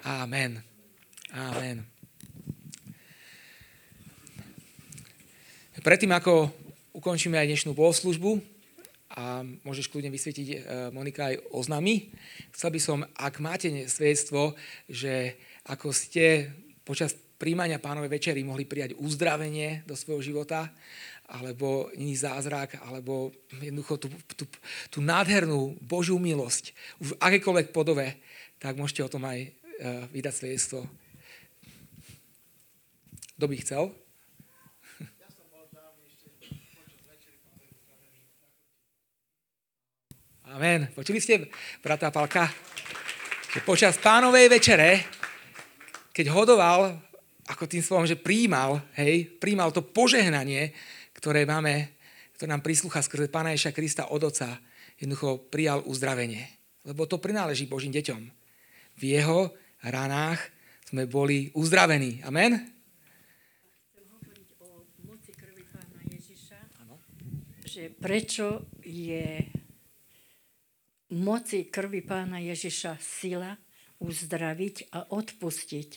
Amen. 0.03 0.63
Amen. 1.31 1.87
Predtým, 5.83 6.15
ako 6.15 6.47
ukončíme 6.95 7.35
aj 7.35 7.49
dnešnú 7.49 7.75
bohoslužbu, 7.75 8.52
a 9.13 9.45
môžeš 9.45 9.93
kľudne 9.93 10.09
vysvietiť 10.09 10.47
e, 10.49 10.55
Monika 10.89 11.29
aj 11.29 11.53
oznamy. 11.53 12.09
Chcel 12.49 12.69
by 12.73 12.79
som, 12.81 12.99
ak 13.13 13.37
máte 13.37 13.69
svedectvo, 13.85 14.57
že 14.89 15.37
ako 15.69 15.93
ste 15.93 16.49
počas 16.81 17.13
príjmania 17.37 17.77
pánovej 17.77 18.09
večery 18.09 18.41
mohli 18.41 18.65
prijať 18.65 18.97
uzdravenie 18.97 19.85
do 19.85 19.93
svojho 19.93 20.25
života, 20.25 20.73
alebo 21.29 21.93
iný 21.95 22.17
zázrak, 22.17 22.81
alebo 22.83 23.31
jednoducho 23.61 24.01
tú, 24.01 24.07
tú, 24.35 24.45
tú 24.89 24.99
nádhernú 24.99 25.77
Božiu 25.79 26.17
milosť 26.17 26.73
v 26.99 27.15
akékoľvek 27.21 27.71
podobe, 27.71 28.17
tak 28.57 28.75
môžete 28.75 29.05
o 29.05 29.11
tom 29.13 29.23
aj 29.29 29.39
e, 29.45 29.49
vydať 30.09 30.33
svedectvo. 30.33 30.79
Kto 33.37 33.45
by 33.45 33.55
chcel? 33.61 33.83
Amen. 40.53 40.85
Počuli 40.93 41.17
ste, 41.17 41.49
brata 41.81 42.13
Palka? 42.13 42.45
Že 43.57 43.65
počas 43.65 43.97
pánovej 43.97 44.53
večere, 44.53 45.01
keď 46.13 46.29
hodoval, 46.29 46.93
ako 47.49 47.65
tým 47.65 47.81
slovom, 47.81 48.05
že 48.05 48.21
príjmal, 48.21 48.77
hej, 48.93 49.33
príjmal 49.41 49.73
to 49.73 49.81
požehnanie, 49.81 50.69
ktoré 51.17 51.49
máme, 51.49 51.97
ktoré 52.37 52.53
nám 52.53 52.61
prislúcha 52.61 53.01
skrze 53.01 53.33
Pána 53.33 53.49
Ježa 53.57 53.73
Krista 53.73 54.13
od 54.13 54.29
Oca, 54.29 54.61
jednoducho 55.01 55.41
prijal 55.49 55.81
uzdravenie. 55.89 56.45
Lebo 56.85 57.09
to 57.09 57.17
prináleží 57.17 57.65
Božím 57.65 57.89
deťom. 57.89 58.21
V 58.93 59.01
jeho 59.01 59.57
ranách 59.81 60.37
sme 60.85 61.09
boli 61.09 61.49
uzdravení. 61.57 62.21
Amen? 62.29 62.69
že 67.73 67.89
prečo 67.89 68.69
je 68.85 69.49
moci 71.13 71.69
krvi 71.69 72.01
pána 72.01 72.41
Ježiša 72.41 72.97
sila 72.97 73.53
uzdraviť 74.01 74.91
a 74.97 75.13
odpustiť, 75.13 75.89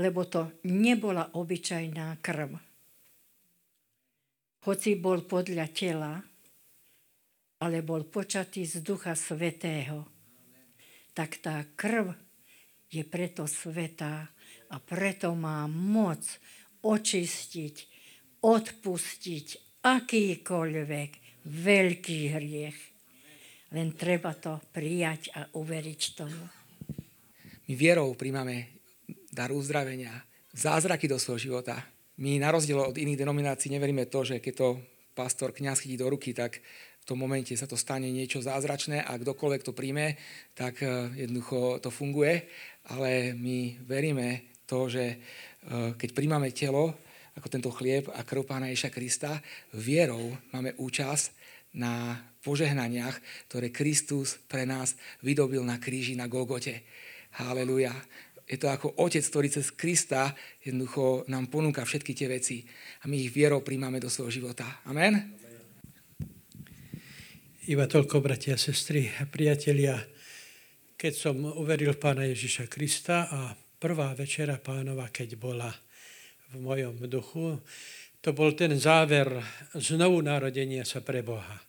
lebo 0.00 0.24
to 0.24 0.62
nebola 0.70 1.34
obyčajná 1.34 2.18
krv. 2.22 2.56
Hoci 4.64 4.90
bol 4.96 5.28
podľa 5.28 5.66
tela, 5.76 6.14
ale 7.60 7.84
bol 7.84 8.08
počatý 8.08 8.64
z 8.64 8.80
Ducha 8.80 9.12
Svetého, 9.12 10.08
tak 11.12 11.38
tá 11.44 11.62
krv 11.76 12.16
je 12.88 13.04
preto 13.04 13.44
svetá 13.44 14.30
a 14.72 14.76
preto 14.80 15.36
má 15.36 15.68
moc 15.68 16.24
očistiť, 16.80 17.76
odpustiť 18.40 19.46
akýkoľvek 19.84 21.10
veľký 21.44 22.20
hriech 22.32 22.93
len 23.74 23.98
treba 23.98 24.32
to 24.38 24.62
prijať 24.70 25.34
a 25.34 25.50
uveriť 25.50 26.00
tomu. 26.14 26.42
My 27.66 27.74
vierou 27.74 28.14
príjmame 28.14 28.70
dar 29.34 29.50
uzdravenia, 29.50 30.14
zázraky 30.54 31.10
do 31.10 31.18
svojho 31.18 31.50
života. 31.50 31.82
My 32.22 32.38
na 32.38 32.54
rozdiel 32.54 32.78
od 32.78 32.94
iných 32.94 33.18
denominácií 33.18 33.74
neveríme 33.74 34.06
to, 34.06 34.22
že 34.22 34.38
keď 34.38 34.54
to 34.54 34.68
pastor, 35.18 35.50
kňaz 35.50 35.82
chytí 35.82 35.98
do 35.98 36.06
ruky, 36.06 36.30
tak 36.30 36.62
v 37.02 37.04
tom 37.04 37.18
momente 37.18 37.52
sa 37.58 37.66
to 37.66 37.74
stane 37.74 38.08
niečo 38.08 38.40
zázračné 38.40 39.02
a 39.02 39.18
kdokoľvek 39.18 39.62
to 39.66 39.76
príjme, 39.76 40.16
tak 40.54 40.80
e, 40.80 41.12
jednoducho 41.26 41.82
to 41.82 41.90
funguje. 41.90 42.46
Ale 42.88 43.34
my 43.36 43.82
veríme 43.84 44.56
to, 44.64 44.88
že 44.88 45.04
e, 45.04 45.16
keď 45.98 46.08
príjmame 46.14 46.54
telo, 46.54 46.94
ako 47.34 47.50
tento 47.50 47.70
chlieb 47.74 48.06
a 48.14 48.22
krv 48.22 48.46
Pána 48.46 48.70
Ježa 48.70 48.94
Krista, 48.94 49.42
vierou 49.74 50.32
máme 50.54 50.72
účasť 50.78 51.34
na 51.74 52.22
požehnaniach, 52.46 53.18
ktoré 53.50 53.74
Kristus 53.74 54.38
pre 54.46 54.64
nás 54.64 54.94
vydobil 55.20 55.60
na 55.66 55.82
kríži 55.82 56.14
na 56.14 56.30
Golgote. 56.30 56.86
Haleluja. 57.34 57.92
Je 58.44 58.60
to 58.60 58.68
ako 58.68 59.00
Otec, 59.00 59.24
ktorý 59.24 59.48
cez 59.48 59.72
Krista 59.72 60.36
jednoducho 60.60 61.24
nám 61.32 61.48
ponúka 61.48 61.82
všetky 61.82 62.12
tie 62.12 62.28
veci 62.28 62.62
a 63.02 63.08
my 63.08 63.16
ich 63.16 63.32
vierou 63.32 63.64
príjmame 63.64 63.98
do 63.98 64.12
svojho 64.12 64.44
života. 64.44 64.84
Amen? 64.84 65.16
Iba 67.64 67.88
toľko, 67.88 68.20
bratia 68.20 68.60
sestry 68.60 69.08
a 69.16 69.24
priatelia, 69.24 69.96
keď 71.00 71.12
som 71.16 71.40
uveril 71.40 71.96
Pána 71.96 72.28
Ježiša 72.28 72.68
Krista 72.68 73.24
a 73.32 73.56
prvá 73.80 74.12
večera 74.12 74.60
pánova, 74.60 75.08
keď 75.08 75.40
bola 75.40 75.72
v 76.52 76.60
mojom 76.60 77.00
duchu, 77.08 77.56
to 78.24 78.32
bol 78.32 78.56
ten 78.56 78.72
záver 78.80 79.28
znovu 79.76 80.24
narodenia 80.24 80.88
sa 80.88 81.04
pre 81.04 81.20
Boha. 81.20 81.60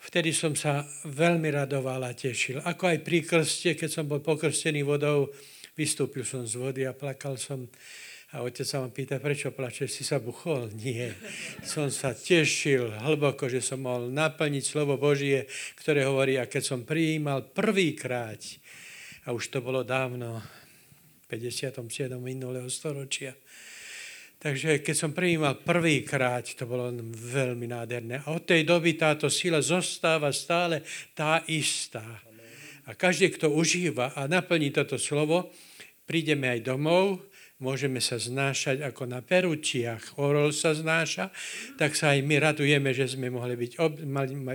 Vtedy 0.00 0.34
som 0.34 0.58
sa 0.58 0.82
veľmi 1.06 1.54
radoval 1.54 2.02
a 2.02 2.10
tešil. 2.10 2.58
Ako 2.66 2.90
aj 2.90 2.98
pri 3.06 3.22
krste, 3.22 3.78
keď 3.78 3.88
som 3.88 4.04
bol 4.10 4.18
pokrstený 4.18 4.82
vodou, 4.82 5.30
Vystúpil 5.80 6.28
som 6.28 6.44
z 6.44 6.60
vody 6.60 6.82
a 6.84 6.92
plakal 6.92 7.40
som. 7.40 7.64
A 8.36 8.46
otec 8.46 8.62
sa 8.62 8.78
ma 8.78 8.92
pýta, 8.92 9.16
prečo 9.16 9.48
plačeš, 9.48 9.88
si 9.88 10.04
sa 10.04 10.20
buchol? 10.20 10.70
Nie. 10.84 11.16
Som 11.64 11.88
sa 11.88 12.12
tešil 12.12 13.00
hlboko, 13.00 13.48
že 13.48 13.64
som 13.64 13.82
mohol 13.82 14.12
naplniť 14.12 14.60
slovo 14.60 15.00
Božie, 15.00 15.48
ktoré 15.80 16.04
hovorí, 16.04 16.36
a 16.36 16.44
keď 16.44 16.62
som 16.62 16.80
prijímal 16.84 17.48
prvýkrát, 17.50 18.38
a 19.24 19.32
už 19.32 19.50
to 19.50 19.64
bolo 19.64 19.80
dávno, 19.80 20.44
57. 21.32 21.80
minulého 22.20 22.68
storočia, 22.68 23.32
Takže 24.40 24.80
keď 24.80 24.96
som 24.96 25.12
prijímal 25.12 25.60
prvýkrát, 25.60 26.48
to 26.56 26.64
bolo 26.64 26.88
veľmi 27.12 27.68
nádherné. 27.68 28.24
A 28.24 28.32
od 28.32 28.48
tej 28.48 28.64
doby 28.64 28.96
táto 28.96 29.28
sila 29.28 29.60
zostáva 29.60 30.32
stále 30.32 30.80
tá 31.12 31.44
istá. 31.44 32.24
A 32.88 32.96
každý, 32.96 33.28
kto 33.36 33.52
užíva 33.52 34.16
a 34.16 34.24
naplní 34.24 34.72
toto 34.72 34.96
slovo, 34.96 35.52
prídeme 36.08 36.48
aj 36.48 36.64
domov, 36.64 37.20
môžeme 37.60 38.00
sa 38.00 38.16
znášať 38.16 38.80
ako 38.80 39.12
na 39.12 39.20
peručiach. 39.20 40.16
Orol 40.16 40.56
sa 40.56 40.72
znáša, 40.72 41.28
tak 41.76 41.92
sa 41.92 42.16
aj 42.16 42.24
my 42.24 42.40
radujeme, 42.40 42.96
že 42.96 43.12
sme 43.12 43.28
mohli, 43.28 43.60
byť, 43.60 43.76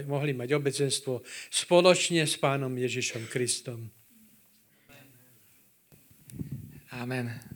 mohli 0.09 0.33
mať 0.33 0.49
obecenstvo 0.49 1.21
spoločne 1.53 2.25
s 2.25 2.35
Pánom 2.41 2.73
Ježišom 2.73 3.29
Kristom. 3.29 3.93
Amen. 6.89 7.54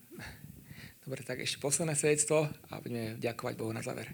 Dobre, 1.09 1.25
tak 1.25 1.41
ešte 1.41 1.57
posledné 1.57 1.97
svedectvo 1.97 2.45
a 2.69 2.77
budeme 2.77 3.17
ďakovať 3.17 3.53
Bohu 3.57 3.73
na 3.73 3.81
záver. 3.81 4.13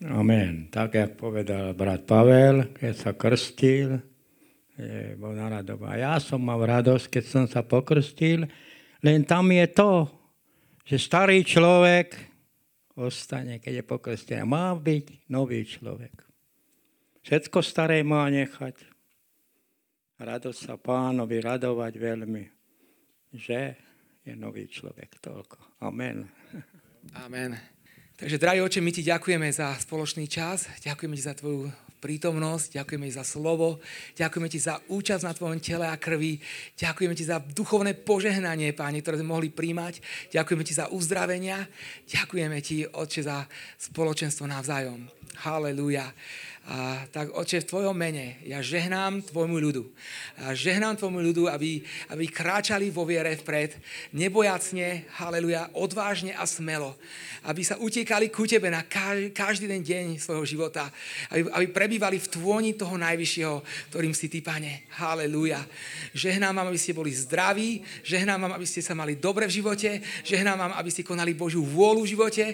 Amen. 0.00 0.72
Tak, 0.72 0.96
jak 0.96 1.12
povedal 1.20 1.76
brat 1.76 2.08
Pavel, 2.08 2.72
keď 2.72 2.94
sa 2.96 3.12
krstil, 3.12 4.00
je 4.80 5.12
bola 5.20 5.60
radová. 5.60 6.00
Ja 6.00 6.16
som 6.16 6.40
mal 6.40 6.56
radosť, 6.56 7.04
keď 7.04 7.24
som 7.28 7.44
sa 7.44 7.60
pokrstil, 7.60 8.48
len 9.04 9.28
tam 9.28 9.52
je 9.52 9.66
to, 9.76 10.08
že 10.88 11.04
starý 11.04 11.44
človek 11.44 12.16
ostane, 12.96 13.60
keď 13.60 13.84
je 13.84 13.84
pokrstený. 13.84 14.40
Má 14.48 14.72
byť 14.72 15.28
nový 15.28 15.68
človek. 15.68 16.16
Všetko 17.28 17.60
staré 17.60 18.00
má 18.00 18.24
nechať. 18.32 18.80
Radosť 20.16 20.60
sa 20.64 20.80
pánovi 20.80 21.44
radovať 21.44 21.92
veľmi. 21.92 22.44
Že? 23.36 23.84
Je 24.26 24.34
nový 24.34 24.66
človek. 24.66 25.22
Toľko. 25.22 25.86
Amen. 25.86 26.26
Amen. 27.14 27.54
Takže, 28.16 28.40
drahý 28.40 28.64
oče, 28.64 28.80
my 28.80 28.90
ti 28.90 29.04
ďakujeme 29.04 29.46
za 29.52 29.76
spoločný 29.76 30.24
čas, 30.26 30.66
ďakujeme 30.82 31.14
ti 31.14 31.22
za 31.22 31.36
tvoju 31.36 31.68
prítomnosť, 32.00 32.80
ďakujeme 32.80 33.12
ti 33.12 33.14
za 33.14 33.24
slovo, 33.28 33.76
ďakujeme 34.16 34.48
ti 34.48 34.56
za 34.56 34.80
účasť 34.88 35.22
na 35.26 35.36
tvojom 35.36 35.60
tele 35.60 35.84
a 35.84 36.00
krvi, 36.00 36.40
ďakujeme 36.80 37.12
ti 37.12 37.28
za 37.28 37.42
duchovné 37.44 37.92
požehnanie, 37.92 38.72
páni, 38.72 39.04
ktoré 39.04 39.20
sme 39.20 39.36
mohli 39.36 39.52
príjmať, 39.52 40.00
ďakujeme 40.32 40.64
ti 40.64 40.72
za 40.72 40.88
uzdravenia, 40.88 41.68
ďakujeme 42.08 42.58
ti, 42.64 42.88
oče, 42.88 43.20
za 43.20 43.44
spoločenstvo 43.76 44.48
navzájom. 44.48 45.12
Halelúja. 45.44 46.08
A 46.66 47.06
tak, 47.14 47.30
oče, 47.30 47.62
v 47.62 47.70
Tvojom 47.70 47.94
mene 47.94 48.42
ja 48.42 48.58
žehnám 48.58 49.22
Tvojmu 49.30 49.54
ľudu. 49.54 49.86
A 50.42 50.50
žehnám 50.50 50.98
Tvojmu 50.98 51.22
ľudu, 51.30 51.46
aby, 51.46 51.78
aby 52.10 52.26
kráčali 52.26 52.90
vo 52.90 53.06
viere 53.06 53.38
vpred, 53.38 53.78
nebojacne, 54.10 55.06
haleluja, 55.14 55.70
odvážne 55.78 56.34
a 56.34 56.42
smelo. 56.42 56.98
Aby 57.46 57.62
sa 57.62 57.78
utiekali 57.78 58.34
ku 58.34 58.50
Tebe 58.50 58.66
na 58.66 58.82
každý, 58.82 59.70
den 59.70 59.86
deň 59.86 60.18
svojho 60.18 60.42
života. 60.42 60.90
Aby, 61.30 61.46
aby 61.54 61.66
prebývali 61.70 62.18
v 62.18 62.30
tvoni 62.34 62.74
toho 62.74 62.98
najvyššieho, 62.98 63.62
ktorým 63.94 64.10
si 64.10 64.26
Ty, 64.26 64.42
Pane. 64.42 64.90
Haleluja. 64.98 65.62
Žehnám 66.18 66.50
vám, 66.50 66.68
aby 66.74 66.80
ste 66.82 66.98
boli 66.98 67.14
zdraví, 67.14 67.78
žehnám 68.02 68.42
vám, 68.42 68.52
aby 68.58 68.66
ste 68.66 68.82
sa 68.82 68.98
mali 68.98 69.14
dobre 69.14 69.46
v 69.46 69.62
živote, 69.62 70.02
žehnám 70.26 70.58
vám, 70.58 70.72
aby 70.82 70.90
ste 70.90 71.06
konali 71.06 71.30
Božiu 71.30 71.62
vôľu 71.62 72.02
v 72.02 72.12
živote, 72.18 72.44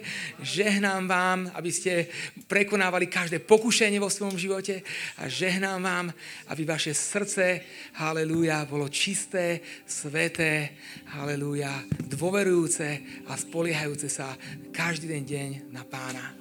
žehnám 0.44 1.08
vám, 1.08 1.48
aby 1.56 1.72
ste 1.72 2.12
prekonávali 2.44 3.08
každé 3.08 3.40
pokušenie 3.40 4.01
vo 4.02 4.10
svojom 4.10 4.34
živote 4.34 4.82
a 5.22 5.30
žehnám 5.30 5.78
vám, 5.78 6.06
aby 6.50 6.66
vaše 6.66 6.90
srdce, 6.90 7.62
halleluja, 7.94 8.66
bolo 8.66 8.90
čisté, 8.90 9.62
sveté, 9.86 10.74
halleluja, 11.14 11.70
dôverujúce 12.10 13.22
a 13.30 13.38
spoliehajúce 13.38 14.10
sa 14.10 14.34
každý 14.74 15.06
den 15.06 15.22
deň 15.22 15.50
na 15.70 15.86
pána. 15.86 16.34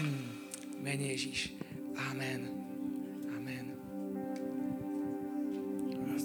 Hmm. 0.00 0.48
Mene 0.80 1.12
Ježíš. 1.12 1.52
Amen. 1.98 2.48
Amen. 3.32 3.66
Raz, 6.08 6.24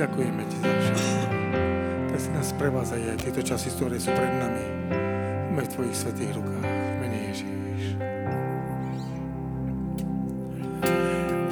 Ďakujeme 0.00 0.48
Ti 0.48 0.56
za 0.64 0.72
všetko. 0.80 1.28
Tak 2.08 2.16
si 2.24 2.32
nás 2.32 2.56
prevádzajú 2.56 3.04
aj 3.04 3.20
tieto 3.20 3.44
časy, 3.44 3.68
ktoré 3.76 4.00
sú 4.00 4.08
pred 4.16 4.32
nami. 4.32 4.64
Sme 5.52 5.60
v 5.60 5.68
Tvojich 5.76 5.92
svetých 5.92 6.32
rukách. 6.40 6.64
Mene 7.04 7.18
Ježiš. 7.28 8.00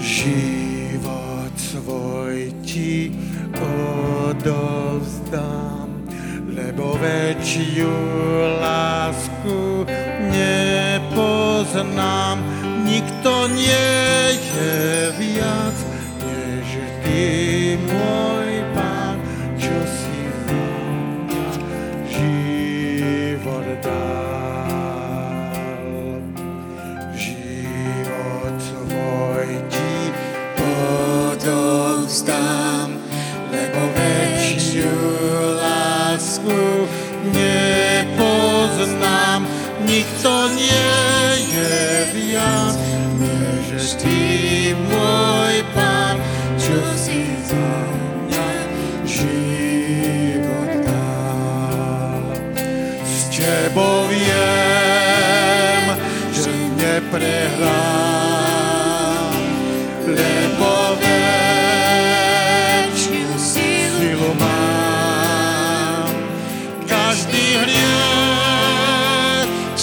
Život 0.01 1.53
svoj 1.61 2.57
Ti 2.65 3.13
odovzdám, 4.33 5.93
lebo 6.49 6.97
väčšiu 6.97 8.08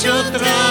viem, 0.06 0.65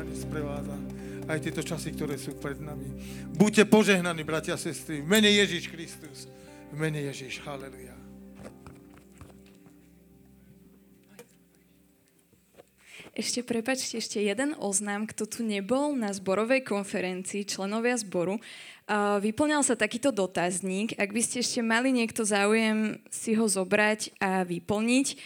toto 0.00 0.08
požehnanie 0.08 0.16
sprevádza. 0.16 0.76
Aj 1.28 1.38
tieto 1.38 1.62
časy, 1.62 1.92
ktoré 1.92 2.16
sú 2.16 2.32
pred 2.40 2.56
nami. 2.58 2.88
Buďte 3.36 3.68
požehnaní, 3.68 4.24
bratia 4.24 4.56
a 4.56 4.60
sestry. 4.60 5.04
V 5.04 5.08
mene 5.08 5.28
Ježiš 5.28 5.68
Kristus. 5.68 6.26
V 6.72 6.76
mene 6.80 7.04
Ježiš. 7.04 7.44
Halelujá. 7.44 7.94
Ešte 13.12 13.44
prepačte, 13.44 14.00
ešte 14.00 14.24
jeden 14.24 14.56
oznám, 14.56 15.04
kto 15.04 15.28
tu 15.28 15.44
nebol 15.44 15.92
na 15.92 16.08
zborovej 16.14 16.64
konferencii, 16.64 17.44
členovia 17.44 18.00
zboru. 18.00 18.40
Vyplňal 19.20 19.60
sa 19.60 19.76
takýto 19.76 20.08
dotazník. 20.08 20.96
Ak 20.96 21.12
by 21.12 21.20
ste 21.20 21.44
ešte 21.44 21.60
mali 21.60 21.92
niekto 21.92 22.24
záujem 22.24 22.96
si 23.12 23.36
ho 23.36 23.44
zobrať 23.44 24.16
a 24.24 24.48
vyplniť, 24.48 25.20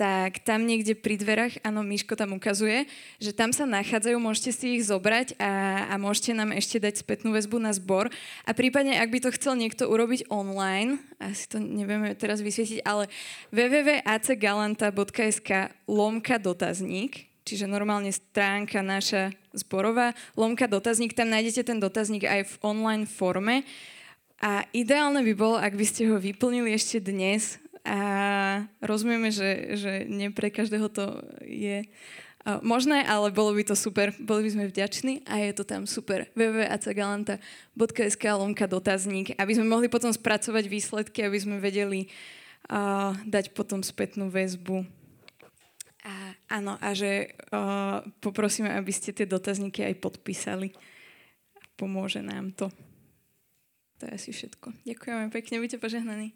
tak 0.00 0.40
tam 0.48 0.64
niekde 0.64 0.96
pri 0.96 1.20
dverách, 1.20 1.60
áno, 1.60 1.84
Miško 1.84 2.16
tam 2.16 2.32
ukazuje, 2.32 2.88
že 3.20 3.36
tam 3.36 3.52
sa 3.52 3.68
nachádzajú, 3.68 4.16
môžete 4.16 4.56
si 4.56 4.80
ich 4.80 4.88
zobrať 4.88 5.36
a, 5.36 5.92
a 5.92 6.00
môžete 6.00 6.32
nám 6.32 6.56
ešte 6.56 6.80
dať 6.80 7.04
spätnú 7.04 7.36
väzbu 7.36 7.60
na 7.60 7.68
zbor. 7.76 8.08
A 8.48 8.56
prípadne, 8.56 8.96
ak 8.96 9.12
by 9.12 9.20
to 9.20 9.28
chcel 9.36 9.60
niekto 9.60 9.92
urobiť 9.92 10.32
online, 10.32 11.04
asi 11.20 11.44
to 11.52 11.60
nevieme 11.60 12.16
teraz 12.16 12.40
vysvietiť, 12.40 12.80
ale 12.88 13.12
www.acgalanta.sk 13.52 15.68
lomka 15.84 16.40
dotazník, 16.40 17.28
čiže 17.44 17.68
normálne 17.68 18.08
stránka 18.08 18.80
naša 18.80 19.36
zborová, 19.52 20.16
lomka 20.32 20.64
dotazník, 20.64 21.12
tam 21.12 21.28
nájdete 21.28 21.68
ten 21.68 21.76
dotazník 21.76 22.24
aj 22.24 22.48
v 22.48 22.54
online 22.64 23.04
forme. 23.04 23.68
A 24.40 24.64
ideálne 24.72 25.20
by 25.20 25.36
bolo, 25.36 25.60
ak 25.60 25.76
by 25.76 25.84
ste 25.84 26.08
ho 26.08 26.16
vyplnili 26.16 26.72
ešte 26.72 27.04
dnes 27.04 27.60
a 27.84 28.00
rozumieme, 28.84 29.32
že, 29.32 29.76
že 29.80 29.92
nie 30.04 30.28
pre 30.28 30.52
každého 30.52 30.88
to 30.92 31.24
je 31.44 31.88
možné, 32.64 33.04
ale 33.04 33.28
bolo 33.28 33.52
by 33.52 33.64
to 33.68 33.76
super, 33.76 34.16
boli 34.16 34.48
by 34.48 34.50
sme 34.56 34.64
vďační 34.68 35.28
a 35.28 35.44
je 35.44 35.52
to 35.52 35.64
tam 35.68 35.84
super. 35.84 36.24
www.acagalanta.sk 36.32 38.24
lomka 38.32 38.64
dotazník, 38.64 39.36
aby 39.36 39.52
sme 39.52 39.68
mohli 39.68 39.92
potom 39.92 40.08
spracovať 40.08 40.64
výsledky, 40.64 41.20
aby 41.20 41.36
sme 41.36 41.60
vedeli 41.60 42.08
uh, 42.72 43.12
dať 43.28 43.52
potom 43.52 43.84
spätnú 43.84 44.32
väzbu. 44.32 44.88
A, 46.00 46.32
áno, 46.48 46.80
a 46.80 46.96
že 46.96 47.36
uh, 47.52 48.00
poprosíme, 48.24 48.72
aby 48.72 48.88
ste 48.88 49.12
tie 49.12 49.28
dotazníky 49.28 49.84
aj 49.84 50.00
podpísali. 50.00 50.72
Pomôže 51.76 52.24
nám 52.24 52.56
to. 52.56 52.72
To 54.00 54.08
je 54.08 54.12
asi 54.16 54.32
všetko. 54.32 54.72
Ďakujeme 54.88 55.28
pekne, 55.28 55.60
buďte 55.60 55.76
požehnaní. 55.76 56.32